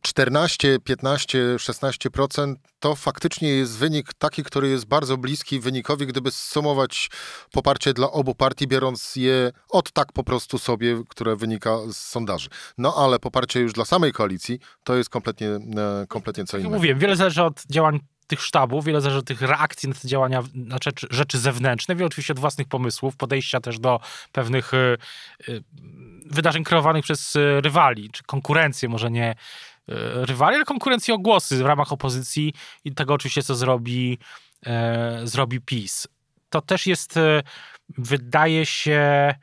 14, 0.02 0.78
15, 0.84 1.56
16% 1.56 2.54
to 2.80 2.94
faktycznie 2.96 3.48
jest 3.48 3.78
wynik 3.78 4.14
taki, 4.14 4.44
który 4.44 4.68
jest 4.68 4.86
bardzo 4.86 5.16
bliski 5.16 5.60
wynikowi, 5.60 6.06
gdyby 6.06 6.30
sumować 6.30 7.10
poparcie 7.52 7.92
dla 7.92 8.10
obu 8.10 8.34
partii, 8.34 8.66
biorąc 8.66 9.16
je 9.16 9.52
od 9.68 9.92
tak 9.92 10.12
po 10.12 10.24
prostu 10.24 10.58
sobie, 10.58 11.02
które 11.08 11.36
wynika 11.36 11.76
z 11.92 11.96
sondaży. 11.96 12.48
No 12.78 12.94
ale 12.96 13.18
poparcie 13.18 13.60
już 13.60 13.72
dla 13.72 13.84
samej 13.84 14.12
koalicji 14.12 14.58
to 14.84 14.96
jest 14.96 15.10
kompletnie, 15.10 15.48
e, 15.48 15.60
kompletnie 16.08 16.44
co 16.44 16.58
innego. 16.58 16.76
Mówiłem, 16.76 16.98
wiele 16.98 17.16
zależy 17.16 17.42
od 17.42 17.62
działań 17.70 18.00
tych 18.26 18.42
sztabów, 18.42 18.84
wiele 18.84 19.00
zależy 19.00 19.18
od 19.18 19.26
tych 19.26 19.42
reakcji 19.42 19.88
na 19.88 19.94
te 19.94 20.08
działania, 20.08 20.42
na 20.54 20.76
rzeczy, 20.84 21.06
rzeczy 21.10 21.38
zewnętrzne, 21.38 21.94
wiele 21.94 22.06
oczywiście 22.06 22.32
od 22.32 22.38
własnych 22.38 22.68
pomysłów, 22.68 23.16
podejścia 23.16 23.60
też 23.60 23.78
do 23.78 24.00
pewnych 24.32 24.74
y, 24.74 24.96
y, 25.48 25.62
wydarzeń 26.26 26.64
kreowanych 26.64 27.04
przez 27.04 27.36
rywali, 27.60 28.10
czy 28.10 28.22
konkurencję, 28.22 28.88
może 28.88 29.10
nie 29.10 29.34
rywali, 30.24 30.56
ale 30.56 30.64
konkurencji 30.64 31.14
o 31.14 31.18
głosy 31.18 31.56
w 31.56 31.66
ramach 31.66 31.92
opozycji 31.92 32.52
i 32.84 32.94
tego 32.94 33.14
oczywiście, 33.14 33.42
co 33.42 33.54
zrobi, 33.54 34.18
e, 34.66 35.20
zrobi 35.24 35.60
PiS. 35.60 36.08
To 36.50 36.60
też 36.60 36.86
jest, 36.86 37.16
e, 37.16 37.42
wydaje 37.98 38.66
się, 38.66 39.34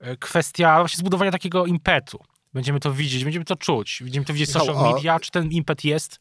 e, 0.00 0.16
kwestia 0.16 0.78
właśnie 0.78 0.98
zbudowania 0.98 1.30
takiego 1.30 1.66
impetu. 1.66 2.24
Będziemy 2.54 2.80
to 2.80 2.92
widzieć, 2.92 3.24
będziemy 3.24 3.44
to 3.44 3.56
czuć. 3.56 3.98
Będziemy 4.02 4.26
to 4.26 4.32
widzieć 4.32 4.48
w 4.48 4.52
social 4.52 4.92
media, 4.92 5.20
czy 5.20 5.30
ten 5.30 5.50
impet 5.50 5.84
jest, 5.84 6.20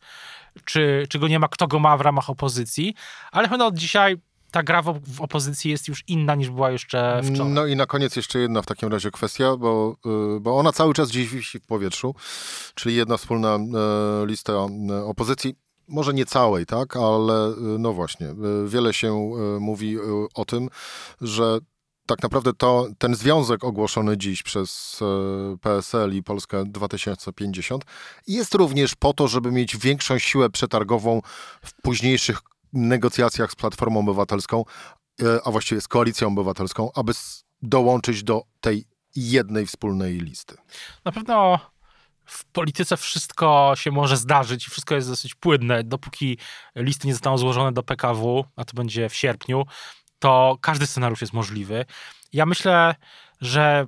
czy, 0.66 1.06
czy 1.10 1.20
go 1.20 1.28
nie 1.28 1.40
ma, 1.40 1.48
kto 1.48 1.68
go 1.68 1.80
ma 1.80 1.98
w 1.98 2.02
ramach 2.02 2.30
opozycji. 2.30 2.96
Ale 3.32 3.50
chyba 3.50 3.66
od 3.66 3.78
dzisiaj 3.78 4.16
ta 4.56 4.64
gra 4.64 4.82
w, 4.82 5.22
opozycji 5.22 5.72
jest 5.72 5.88
już 5.88 6.04
inna 6.08 6.36
niż 6.36 6.50
była 6.50 6.72
jeszcze 6.72 7.22
wczoraj. 7.24 7.54
No 7.54 7.66
i 7.66 7.76
na 7.76 7.86
koniec 7.86 8.16
jeszcze 8.16 8.40
jedna 8.40 8.62
w 8.62 8.66
takim 8.66 8.90
razie 8.90 9.12
kwestia, 9.12 9.58
bo, 9.58 9.96
y, 10.38 10.40
bo 10.40 10.58
ona 10.58 10.72
cały 10.72 10.94
czas 10.94 11.10
gdzieś 11.10 11.30
wisi 11.30 11.60
w 11.60 11.66
powietrzu, 11.66 12.16
czyli 12.76 12.96
jedna 12.96 13.18
wspólna 13.18 13.56
e, 13.56 13.60
lista 14.26 14.54
e, 14.54 14.68
opozycji. 15.06 15.56
Może 15.88 16.14
nie 16.14 16.26
całej, 16.26 16.66
tak, 16.66 16.98
ale 16.98 17.50
y, 17.50 17.56
no 17.80 17.94
właśnie, 17.94 18.28
y, 18.28 18.36
wiele 18.68 18.94
się 18.94 19.32
mówi 19.60 19.98
o 20.36 20.46
tym, 20.46 20.70
że 21.22 21.60
tak 22.08 22.24
naprawdę 22.24 22.54
to, 22.54 22.88
ten 22.98 23.16
związek 23.16 23.64
ogłoszony 23.64 24.18
dziś 24.18 24.44
przez 24.44 25.00
PSL 25.62 26.16
i 26.16 26.24
Polskę 26.24 26.64
2050 26.66 27.84
jest 28.28 28.56
również 28.56 28.96
po 28.96 29.14
to, 29.14 29.28
żeby 29.28 29.52
mieć 29.52 29.78
większą 29.78 30.20
siłę 30.20 30.50
przetargową 30.50 31.22
w 31.62 31.82
późniejszych 31.82 32.42
negocjacjach 32.74 33.52
z 33.52 33.56
Platformą 33.56 34.00
Obywatelską, 34.00 34.66
e, 35.22 35.40
a 35.46 35.52
właściwie 35.52 35.82
z 35.82 35.88
Koalicją 35.88 36.28
Obywatelską, 36.28 36.90
aby 36.96 37.14
dołączyć 37.62 38.24
do 38.24 38.44
tej 38.62 38.86
jednej 39.16 39.66
wspólnej 39.66 40.20
listy. 40.20 40.56
Na 41.06 41.12
pewno 41.12 41.60
w 42.26 42.46
polityce 42.46 42.98
wszystko 42.98 43.74
się 43.76 43.92
może 43.92 44.18
zdarzyć 44.18 44.68
i 44.68 44.70
wszystko 44.70 44.96
jest 44.96 45.10
dosyć 45.10 45.36
płynne. 45.36 45.84
Dopóki 45.84 46.38
listy 46.76 47.08
nie 47.08 47.14
zostaną 47.14 47.38
złożone 47.38 47.72
do 47.72 47.84
PKW, 47.84 48.46
a 48.56 48.66
to 48.66 48.74
będzie 48.74 49.10
w 49.10 49.16
sierpniu, 49.16 49.66
to 50.20 50.58
każdy 50.62 50.88
scenariusz 50.88 51.22
jest 51.22 51.34
możliwy. 51.34 51.86
Ja 52.34 52.46
myślę, 52.46 52.96
że 53.42 53.88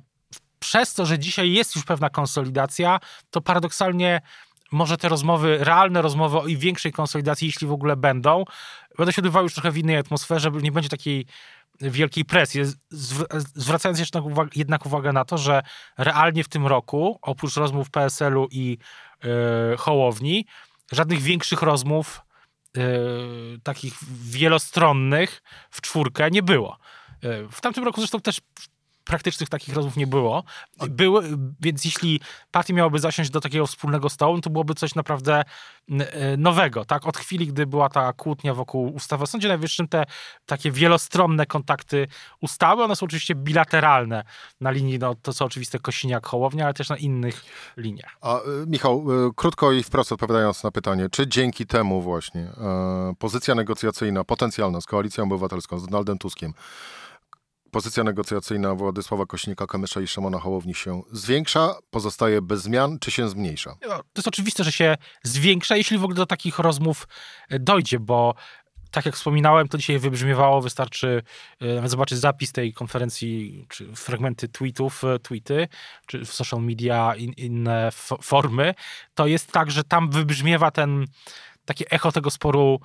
przez 0.59 0.93
to, 0.93 1.05
że 1.05 1.19
dzisiaj 1.19 1.51
jest 1.51 1.75
już 1.75 1.85
pewna 1.85 2.09
konsolidacja, 2.09 2.99
to 3.29 3.41
paradoksalnie 3.41 4.21
może 4.71 4.97
te 4.97 5.09
rozmowy, 5.09 5.57
realne 5.59 6.01
rozmowy 6.01 6.37
o 6.37 6.43
większej 6.47 6.91
konsolidacji, 6.91 7.47
jeśli 7.47 7.67
w 7.67 7.71
ogóle 7.71 7.95
będą, 7.95 8.43
będą 8.97 9.11
się 9.11 9.21
odbywały 9.21 9.43
już 9.43 9.53
trochę 9.53 9.71
w 9.71 9.77
innej 9.77 9.97
atmosferze, 9.97 10.51
nie 10.51 10.71
będzie 10.71 10.89
takiej 10.89 11.25
wielkiej 11.81 12.25
presji. 12.25 12.61
Zwracając 13.55 13.99
jeszcze 13.99 14.21
uwagę, 14.21 14.49
jednak 14.55 14.85
uwagę 14.85 15.13
na 15.13 15.25
to, 15.25 15.37
że 15.37 15.61
realnie 15.97 16.43
w 16.43 16.47
tym 16.47 16.67
roku, 16.67 17.19
oprócz 17.21 17.55
rozmów 17.55 17.89
PSL-u 17.89 18.47
i 18.51 18.77
yy, 19.23 19.77
Hołowni, 19.77 20.45
żadnych 20.91 21.21
większych 21.21 21.61
rozmów 21.61 22.21
yy, 22.75 22.83
takich 23.63 23.93
wielostronnych 24.23 25.43
w 25.71 25.81
czwórkę 25.81 26.31
nie 26.31 26.43
było. 26.43 26.77
Yy, 27.23 27.47
w 27.51 27.61
tamtym 27.61 27.83
roku 27.83 28.01
zresztą 28.01 28.21
też 28.21 28.41
praktycznych 29.07 29.49
takich 29.49 29.75
rozmów 29.75 29.97
nie 29.97 30.07
było. 30.07 30.43
Były, 30.89 31.23
więc 31.59 31.85
jeśli 31.85 32.21
partie 32.51 32.73
miałoby 32.73 32.99
zasiąść 32.99 33.29
do 33.29 33.41
takiego 33.41 33.67
wspólnego 33.67 34.09
stołu, 34.09 34.41
to 34.41 34.49
byłoby 34.49 34.75
coś 34.75 34.95
naprawdę 34.95 35.43
e, 35.89 36.37
nowego, 36.37 36.85
tak? 36.85 37.07
Od 37.07 37.17
chwili, 37.17 37.47
gdy 37.47 37.65
była 37.67 37.89
ta 37.89 38.13
kłótnia 38.13 38.53
wokół 38.53 38.93
ustawy 38.95 39.23
o 39.23 39.27
Sądzie 39.27 39.47
Najwyższym, 39.47 39.87
te 39.87 40.03
takie 40.45 40.71
wielostronne 40.71 41.45
kontakty 41.45 42.07
ustały, 42.41 42.83
one 42.83 42.95
są 42.95 43.05
oczywiście 43.05 43.35
bilateralne 43.35 44.23
na 44.61 44.71
linii, 44.71 44.99
no 44.99 45.15
to 45.15 45.33
co 45.33 45.45
oczywiste 45.45 45.77
Kosiniak-Hołownia, 45.77 46.63
ale 46.63 46.73
też 46.73 46.89
na 46.89 46.97
innych 46.97 47.45
liniach. 47.77 48.17
A 48.21 48.39
Michał, 48.67 49.05
krótko 49.35 49.71
i 49.71 49.83
wprost 49.83 50.11
odpowiadając 50.11 50.63
na 50.63 50.71
pytanie, 50.71 51.07
czy 51.11 51.27
dzięki 51.27 51.65
temu 51.65 52.01
właśnie 52.01 52.41
e, 52.41 53.13
pozycja 53.19 53.55
negocjacyjna 53.55 54.23
potencjalna 54.23 54.81
z 54.81 54.85
Koalicją 54.85 55.23
Obywatelską, 55.23 55.79
z 55.79 55.85
Donaldem 55.85 56.17
Tuskiem, 56.17 56.53
pozycja 57.77 58.03
negocjacyjna 58.03 58.75
Władysława 58.75 59.23
Kośnika-Kamysza 59.23 60.03
i 60.03 60.07
Szymona 60.07 60.39
Hołowni 60.39 60.75
się 60.75 61.01
zwiększa, 61.11 61.75
pozostaje 61.89 62.41
bez 62.41 62.61
zmian, 62.61 62.99
czy 62.99 63.11
się 63.11 63.29
zmniejsza? 63.29 63.75
No, 63.81 63.97
to 63.97 64.03
jest 64.15 64.27
oczywiste, 64.27 64.63
że 64.63 64.71
się 64.71 64.97
zwiększa, 65.23 65.77
jeśli 65.77 65.97
w 65.97 66.03
ogóle 66.03 66.15
do 66.15 66.25
takich 66.25 66.59
rozmów 66.59 67.07
e, 67.49 67.59
dojdzie, 67.59 67.99
bo 67.99 68.35
tak 68.91 69.05
jak 69.05 69.15
wspominałem, 69.15 69.67
to 69.67 69.77
dzisiaj 69.77 69.99
wybrzmiewało, 69.99 70.61
wystarczy 70.61 71.23
e, 71.59 71.75
nawet 71.75 71.91
zobaczyć 71.91 72.17
zapis 72.17 72.51
tej 72.51 72.73
konferencji, 72.73 73.65
czy 73.69 73.95
fragmenty 73.95 74.47
tweetów, 74.47 75.03
e, 75.03 75.19
tweety, 75.19 75.67
czy 76.05 76.25
w 76.25 76.33
social 76.33 76.61
media, 76.61 77.15
in, 77.15 77.33
inne 77.33 77.89
formy. 78.21 78.73
To 79.13 79.27
jest 79.27 79.51
tak, 79.51 79.71
że 79.71 79.83
tam 79.83 80.09
wybrzmiewa 80.09 80.71
ten 80.71 81.05
takie 81.65 81.89
echo 81.89 82.11
tego 82.11 82.29
sporu 82.29 82.79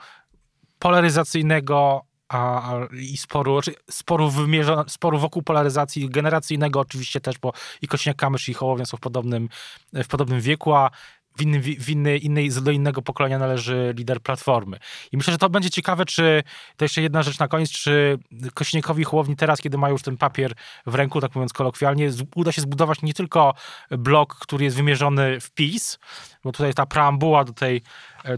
polaryzacyjnego, 0.78 2.04
a, 2.32 2.78
i 2.92 3.16
sporu, 3.16 3.62
znaczy 3.62 3.78
sporu, 3.90 4.30
wymierza, 4.30 4.84
sporu 4.88 5.18
wokół 5.18 5.42
polaryzacji 5.42 6.10
generacyjnego 6.10 6.80
oczywiście 6.80 7.20
też, 7.20 7.38
bo 7.38 7.52
i 7.82 7.88
Kośniak-Kamysz 7.88 8.50
i 8.50 8.54
Hołownia 8.54 8.86
są 8.86 8.96
w 8.96 9.00
podobnym, 9.00 9.48
w 9.92 10.08
podobnym 10.08 10.40
wieku, 10.40 10.74
a 10.74 10.90
w, 11.38 11.42
w 11.84 11.90
innej, 11.90 12.26
innej, 12.26 12.50
do 12.62 12.70
innego 12.70 13.02
pokolenia 13.02 13.38
należy 13.38 13.94
lider 13.96 14.20
Platformy. 14.20 14.78
I 15.12 15.16
myślę, 15.16 15.32
że 15.32 15.38
to 15.38 15.50
będzie 15.50 15.70
ciekawe, 15.70 16.04
czy, 16.04 16.42
to 16.76 16.84
jeszcze 16.84 17.02
jedna 17.02 17.22
rzecz 17.22 17.38
na 17.38 17.48
koniec, 17.48 17.70
czy 17.70 18.18
Kośnikowi 18.54 19.04
Hołowni 19.04 19.36
teraz, 19.36 19.60
kiedy 19.60 19.78
mają 19.78 19.92
już 19.92 20.02
ten 20.02 20.16
papier 20.16 20.52
w 20.86 20.94
ręku, 20.94 21.20
tak 21.20 21.34
mówiąc 21.34 21.52
kolokwialnie, 21.52 22.10
uda 22.34 22.52
się 22.52 22.60
zbudować 22.60 23.02
nie 23.02 23.14
tylko 23.14 23.54
blok, 23.90 24.34
który 24.34 24.64
jest 24.64 24.76
wymierzony 24.76 25.40
w 25.40 25.50
PiS, 25.50 25.98
bo 26.44 26.52
tutaj 26.52 26.74
ta 26.74 26.86
preambuła 26.86 27.44
do 27.44 27.52
tej, 27.52 27.82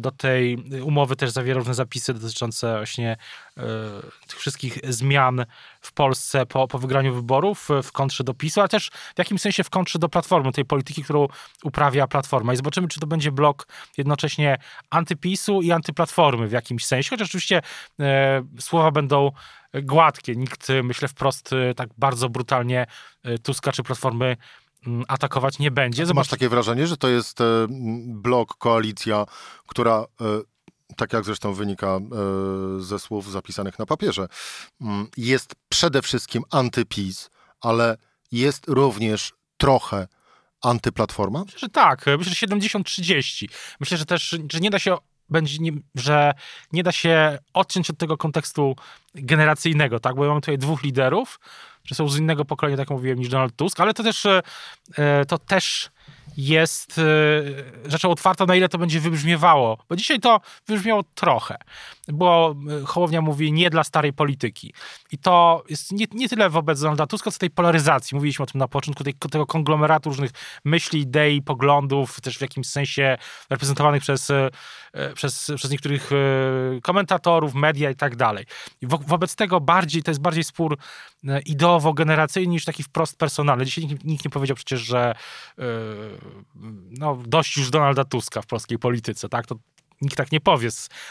do 0.00 0.10
tej 0.10 0.56
umowy 0.82 1.16
też 1.16 1.30
zawiera 1.30 1.58
różne 1.58 1.74
zapisy 1.74 2.14
dotyczące 2.14 2.76
właśnie 2.76 3.16
e, 3.56 3.62
tych 4.28 4.38
wszystkich 4.38 4.78
zmian 4.88 5.46
w 5.80 5.92
Polsce 5.92 6.46
po, 6.46 6.68
po 6.68 6.78
wygraniu 6.78 7.14
wyborów 7.14 7.68
w 7.82 7.92
kontrze 7.92 8.24
do 8.24 8.34
PiSu, 8.34 8.60
ale 8.60 8.68
też 8.68 8.90
w 9.14 9.18
jakimś 9.18 9.40
sensie 9.40 9.64
w 9.64 9.70
kontrze 9.70 9.98
do 9.98 10.08
Platformy, 10.08 10.52
tej 10.52 10.64
polityki, 10.64 11.04
którą 11.04 11.28
uprawia 11.64 12.06
Platforma. 12.06 12.52
I 12.52 12.56
zobaczymy, 12.56 12.88
czy 12.88 13.00
to 13.00 13.06
będzie 13.06 13.32
blok 13.32 13.66
jednocześnie 13.98 14.58
antypisu 14.90 15.62
i 15.62 15.72
antyplatformy 15.72 16.48
w 16.48 16.52
jakimś 16.52 16.86
sensie, 16.86 17.10
chociaż 17.10 17.28
oczywiście 17.28 17.62
e, 18.00 18.42
słowa 18.58 18.90
będą 18.90 19.30
gładkie. 19.82 20.36
Nikt, 20.36 20.68
myślę, 20.82 21.08
wprost 21.08 21.52
e, 21.52 21.74
tak 21.74 21.88
bardzo 21.98 22.28
brutalnie 22.28 22.86
e, 23.22 23.38
Tuska 23.38 23.72
czy 23.72 23.82
Platformy 23.82 24.36
atakować 25.08 25.58
nie 25.58 25.70
będzie. 25.70 26.06
Zobacz... 26.06 26.16
Masz 26.16 26.28
takie 26.28 26.48
wrażenie, 26.48 26.86
że 26.86 26.96
to 26.96 27.08
jest 27.08 27.40
e, 27.40 27.44
blok, 28.06 28.54
koalicja, 28.58 29.26
która 29.66 30.06
e, 30.20 30.24
tak 30.96 31.12
jak 31.12 31.24
zresztą 31.24 31.54
wynika 31.54 31.86
e, 31.86 32.00
ze 32.80 32.98
słów 32.98 33.32
zapisanych 33.32 33.78
na 33.78 33.86
papierze, 33.86 34.28
mm, 34.80 35.08
jest 35.16 35.54
przede 35.68 36.02
wszystkim 36.02 36.42
antyPiS, 36.50 37.30
ale 37.60 37.96
jest 38.32 38.64
również 38.68 39.32
trochę 39.56 40.08
antyplatforma? 40.62 41.44
Myślę, 41.44 41.58
że 41.58 41.68
tak. 41.68 42.04
Myślę, 42.18 42.34
że 42.34 42.46
70-30. 42.46 43.48
Myślę, 43.80 43.98
że 43.98 44.04
też 44.04 44.36
że 44.52 44.60
nie 44.60 44.70
da 44.70 44.78
się 44.78 44.96
będzie, 45.28 45.58
nie, 45.58 45.72
że 45.94 46.32
nie 46.72 46.82
da 46.82 46.92
się 46.92 47.38
odciąć 47.54 47.90
od 47.90 47.98
tego 47.98 48.16
kontekstu 48.16 48.76
generacyjnego, 49.14 50.00
tak? 50.00 50.16
Bo 50.16 50.28
mamy 50.28 50.40
tutaj 50.40 50.58
dwóch 50.58 50.82
liderów, 50.82 51.40
że 51.84 51.94
są 51.94 52.08
z 52.08 52.18
innego 52.18 52.44
pokolenia, 52.44 52.76
tak 52.76 52.90
mówiłem, 52.90 53.18
niż 53.18 53.28
Donald 53.28 53.56
Tusk, 53.56 53.80
ale 53.80 53.94
to 53.94 54.02
też, 54.02 54.26
e, 54.26 54.42
to 55.28 55.38
też 55.38 55.90
jest 56.36 56.98
e, 56.98 57.02
rzeczą 57.90 58.10
otwartą, 58.10 58.46
na 58.46 58.56
ile 58.56 58.68
to 58.68 58.78
będzie 58.78 59.00
wybrzmiewało. 59.00 59.78
Bo 59.88 59.96
dzisiaj 59.96 60.20
to 60.20 60.40
wybrzmiało 60.66 61.02
trochę, 61.14 61.56
bo 62.08 62.54
e, 62.82 62.84
Hołownia 62.84 63.20
mówi 63.20 63.52
nie 63.52 63.70
dla 63.70 63.84
starej 63.84 64.12
polityki. 64.12 64.74
I 65.12 65.18
to 65.18 65.64
jest 65.68 65.92
nie, 65.92 66.06
nie 66.12 66.28
tyle 66.28 66.50
wobec 66.50 66.80
Donalda 66.80 67.06
Tuska, 67.06 67.30
co 67.30 67.38
tej 67.38 67.50
polaryzacji. 67.50 68.14
Mówiliśmy 68.14 68.42
o 68.42 68.46
tym 68.46 68.58
na 68.58 68.68
początku, 68.68 69.04
tej, 69.04 69.14
tego 69.14 69.46
konglomeratu 69.46 70.08
różnych 70.08 70.30
myśli, 70.64 71.00
idei, 71.00 71.42
poglądów, 71.42 72.20
też 72.20 72.38
w 72.38 72.40
jakimś 72.40 72.66
sensie 72.66 73.18
reprezentowanych 73.50 74.02
przez, 74.02 74.30
e, 74.30 74.50
przez, 75.14 75.52
przez 75.56 75.70
niektórych 75.70 76.10
komentatorów, 76.82 77.54
media 77.54 77.90
i 77.90 77.96
tak 77.96 78.16
dalej. 78.16 78.46
Wobec 78.82 79.36
tego 79.36 79.60
bardziej, 79.60 80.02
to 80.02 80.10
jest 80.10 80.20
bardziej 80.20 80.44
spór 80.44 80.78
ideowo-generacyjny 81.46 82.46
niż 82.46 82.64
taki 82.64 82.82
wprost 82.82 83.18
personalny. 83.18 83.64
Dzisiaj 83.64 83.86
nikt, 83.86 84.04
nikt 84.04 84.24
nie 84.24 84.30
powiedział 84.30 84.56
przecież, 84.56 84.80
że 84.80 85.14
no, 86.90 87.18
dość 87.26 87.56
już 87.56 87.70
Donalda 87.70 88.04
Tuska 88.04 88.42
w 88.42 88.46
polskiej 88.46 88.78
polityce, 88.78 89.28
tak? 89.28 89.46
To 89.46 89.56
nikt 90.00 90.16
tak 90.16 90.32
nie 90.32 90.40
powie, 90.40 90.68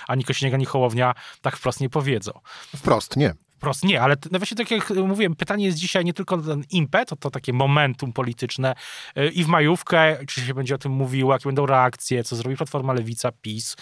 ani 0.08 0.24
Kośniak, 0.24 0.54
ani 0.54 0.66
Hołownia 0.66 1.16
tak 1.42 1.58
wprost 1.58 1.80
nie 1.82 1.90
powiedzą. 1.90 2.32
Wprost 2.76 3.18
nie. 3.18 3.36
Wprost 3.64 3.84
nie, 3.84 4.02
ale 4.02 4.16
no 4.32 4.40
właśnie 4.40 4.58
tak 4.58 4.72
jak 4.72 4.90
mówiłem, 4.90 5.36
pytanie 5.36 5.66
jest 5.66 5.78
dzisiaj 5.78 6.06
nie 6.06 6.14
tylko 6.14 6.38
ten 6.38 6.64
impet, 6.72 7.10
to, 7.10 7.16
to 7.16 7.32
takie 7.32 7.54
momentum 7.54 8.14
polityczne 8.14 8.76
y, 9.18 9.30
i 9.30 9.44
w 9.44 9.48
majówkę, 9.48 10.18
czy 10.28 10.42
się 10.42 10.54
będzie 10.54 10.76
o 10.76 10.78
tym 10.78 10.92
mówiło, 10.92 11.34
jakie 11.34 11.46
będą 11.46 11.66
reakcje, 11.66 12.24
co 12.24 12.36
zrobi 12.36 12.58
Platforma 12.58 12.94
Lewica, 12.94 13.32
PiS, 13.32 13.76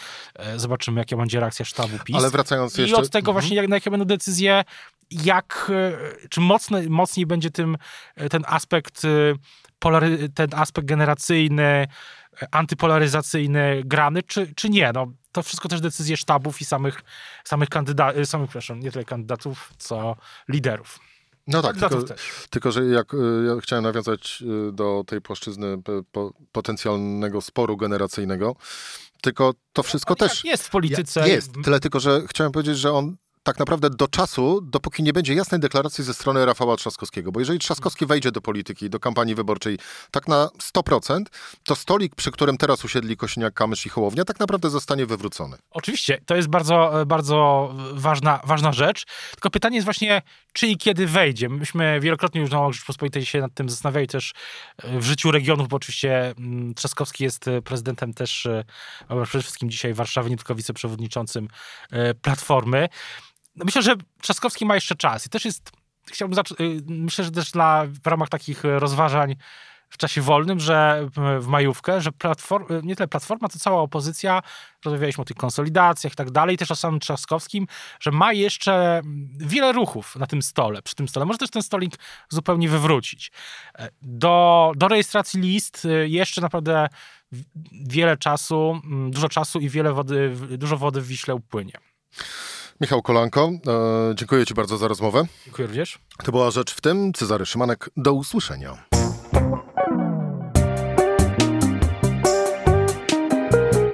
y, 0.55 0.59
zobaczymy 0.59 1.01
jaka 1.01 1.17
będzie 1.17 1.39
reakcja 1.39 1.65
sztabu 1.65 1.97
PiS. 2.05 2.15
Ale 2.15 2.29
wracając 2.29 2.77
jeszcze... 2.77 2.95
I 2.95 2.99
od 2.99 3.09
tego 3.09 3.33
właśnie, 3.33 3.55
jak, 3.55 3.67
na 3.67 3.75
jakie 3.75 3.91
będą 3.91 4.05
decyzje, 4.05 4.63
jak, 5.11 5.71
y, 6.23 6.27
czy 6.29 6.41
mocny, 6.41 6.89
mocniej 6.89 7.25
będzie 7.25 7.51
tym, 7.51 7.77
ten 8.29 8.43
aspekt 8.47 9.01
polary, 9.79 10.29
ten 10.29 10.49
aspekt 10.55 10.87
generacyjny, 10.87 11.87
antypolaryzacyjny 12.51 13.81
grany, 13.85 14.23
czy, 14.23 14.53
czy 14.55 14.69
nie. 14.69 14.91
No, 14.93 15.07
to 15.31 15.43
wszystko 15.43 15.69
też 15.69 15.81
decyzje 15.81 16.17
sztabów 16.17 16.61
i 16.61 16.65
samych, 16.65 17.01
samych 17.43 17.69
kandydatów, 17.69 18.27
samych, 18.27 18.49
przepraszam, 18.49 18.79
nie 18.79 18.91
tyle 18.91 19.05
kandydatów, 19.05 19.73
co 19.77 20.15
liderów. 20.47 20.99
No 21.47 21.61
tak, 21.61 21.77
tylko, 21.77 22.03
tylko, 22.49 22.71
że 22.71 22.85
jak 22.85 23.13
y, 23.13 23.17
ja 23.47 23.61
chciałem 23.61 23.83
nawiązać 23.83 24.43
y, 24.69 24.71
do 24.71 25.03
tej 25.07 25.21
płaszczyzny 25.21 25.77
potencjalnego 26.51 27.41
sporu 27.41 27.77
generacyjnego, 27.77 28.55
tylko 29.21 29.53
to 29.73 29.83
wszystko 29.83 30.15
też... 30.15 30.43
Jest 30.45 30.67
w 30.67 30.69
polityce. 30.69 31.29
Jest, 31.29 31.51
tyle 31.63 31.79
tylko, 31.79 31.99
że 31.99 32.21
chciałem 32.27 32.51
powiedzieć, 32.51 32.77
że 32.77 32.93
on 32.93 33.15
tak 33.43 33.59
naprawdę 33.59 33.89
do 33.89 34.07
czasu, 34.07 34.61
dopóki 34.61 35.03
nie 35.03 35.13
będzie 35.13 35.33
jasnej 35.33 35.59
deklaracji 35.59 36.03
ze 36.03 36.13
strony 36.13 36.45
Rafała 36.45 36.75
Trzaskowskiego. 36.75 37.31
Bo 37.31 37.39
jeżeli 37.39 37.59
Trzaskowski 37.59 38.05
wejdzie 38.05 38.31
do 38.31 38.41
polityki, 38.41 38.89
do 38.89 38.99
kampanii 38.99 39.35
wyborczej 39.35 39.77
tak 40.11 40.27
na 40.27 40.49
100%, 40.75 41.23
to 41.63 41.75
stolik, 41.75 42.15
przy 42.15 42.31
którym 42.31 42.57
teraz 42.57 42.85
usiedli 42.85 43.17
Kosiniak, 43.17 43.53
Kamysz 43.53 43.85
i 43.85 43.89
Hołownia, 43.89 44.25
tak 44.25 44.39
naprawdę 44.39 44.69
zostanie 44.69 45.05
wywrócony. 45.05 45.57
Oczywiście, 45.71 46.21
to 46.25 46.35
jest 46.35 46.47
bardzo, 46.47 46.93
bardzo 47.05 47.69
ważna, 47.93 48.41
ważna 48.43 48.73
rzecz. 48.73 49.05
Tylko 49.31 49.49
pytanie 49.49 49.75
jest 49.75 49.85
właśnie, 49.85 50.21
czy 50.53 50.67
i 50.67 50.77
kiedy 50.77 51.07
wejdzie. 51.07 51.49
Myśmy 51.49 51.99
wielokrotnie 51.99 52.41
już 52.41 52.51
na 52.51 52.71
Rzeczpospolitej 52.71 53.25
się 53.25 53.41
nad 53.41 53.53
tym 53.53 53.69
zastanawiali 53.69 54.07
też 54.07 54.33
e, 54.77 54.99
w 54.99 55.03
życiu 55.03 55.31
regionów, 55.31 55.67
bo 55.67 55.75
oczywiście 55.75 56.33
mm, 56.37 56.73
Trzaskowski 56.73 57.23
jest 57.23 57.47
e, 57.47 57.61
prezydentem 57.61 58.13
też, 58.13 58.45
e, 58.45 58.63
przede 59.25 59.41
wszystkim 59.41 59.69
dzisiaj 59.69 59.93
Warszawy, 59.93 60.29
nie 60.29 60.37
tylko 60.37 60.55
wiceprzewodniczącym 60.55 61.47
Platformy. 62.21 62.89
No 63.55 63.65
myślę, 63.65 63.81
że 63.81 63.95
Trzaskowski 64.21 64.65
ma 64.65 64.75
jeszcze 64.75 64.95
czas 64.95 65.25
i 65.25 65.29
też 65.29 65.45
jest, 65.45 65.71
chciałbym 66.07 66.39
y, 66.39 66.81
myślę, 66.87 67.25
że 67.25 67.31
też 67.31 67.51
dla, 67.51 67.85
w 68.03 68.07
ramach 68.07 68.29
takich 68.29 68.63
rozważań 68.63 69.35
w 69.91 69.97
czasie 69.97 70.21
wolnym, 70.21 70.59
że 70.59 71.07
w 71.39 71.47
majówkę, 71.47 72.01
że 72.01 72.11
platform, 72.11 72.73
y, 72.73 72.81
nie 72.83 72.95
tyle 72.95 73.07
Platforma, 73.07 73.47
to 73.47 73.59
cała 73.59 73.81
opozycja, 73.81 74.41
rozmawialiśmy 74.85 75.21
o 75.21 75.25
tych 75.25 75.37
konsolidacjach 75.37 76.13
i 76.13 76.15
tak 76.15 76.31
dalej, 76.31 76.57
też 76.57 76.71
o 76.71 76.75
samym 76.75 76.99
Trzaskowskim, 76.99 77.67
że 77.99 78.11
ma 78.11 78.33
jeszcze 78.33 79.01
wiele 79.37 79.71
ruchów 79.71 80.15
na 80.15 80.27
tym 80.27 80.41
stole, 80.41 80.81
przy 80.81 80.95
tym 80.95 81.07
stole. 81.07 81.25
Może 81.25 81.39
też 81.39 81.49
ten 81.49 81.63
stolik 81.63 81.93
zupełnie 82.29 82.69
wywrócić. 82.69 83.31
E, 83.75 83.89
do, 84.01 84.71
do 84.75 84.87
rejestracji 84.87 85.41
list 85.41 85.85
y, 85.85 86.09
jeszcze 86.09 86.41
naprawdę 86.41 86.87
wiele 87.71 88.17
czasu, 88.17 88.81
dużo 89.09 89.29
czasu 89.29 89.59
i 89.59 89.69
wiele 89.69 89.93
wody, 89.93 90.35
dużo 90.57 90.77
wody 90.77 91.01
w 91.01 91.07
Wiśle 91.07 91.35
upłynie. 91.35 91.73
Michał 92.81 93.01
Kolanko, 93.01 93.51
e, 94.11 94.15
dziękuję 94.15 94.45
Ci 94.45 94.53
bardzo 94.53 94.77
za 94.77 94.87
rozmowę. 94.87 95.23
Dziękuję 95.45 95.67
również. 95.67 95.99
To 96.23 96.31
była 96.31 96.51
Rzecz 96.51 96.73
w 96.73 96.81
tym. 96.81 97.13
Cezary 97.13 97.45
Szymanek, 97.45 97.89
do 97.97 98.13
usłyszenia. 98.13 98.83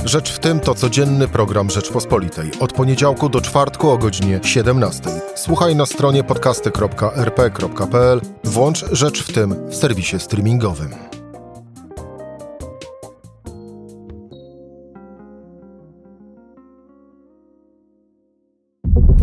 Rzecz 0.06 0.32
w 0.32 0.39
tym 0.39 0.60
to 0.60 0.76
codzienny 0.76 1.28
program 1.28 1.69
Rzeczpospolitej. 1.69 2.52
Od 2.60 2.73
poniedziałku 2.73 3.30
do 3.30 3.41
czwartku 3.41 3.89
o 3.89 3.97
godzinie 3.97 4.39
17. 4.43 5.04
Słuchaj 5.36 5.76
na 5.76 5.86
stronie 5.86 6.23
podcasty.rp.pl. 6.23 8.21
Włącz 8.43 8.86
Rzecz 8.91 9.23
w 9.23 9.34
tym 9.34 9.69
w 9.69 9.76
serwisie 9.76 10.19
streamingowym. 10.19 11.17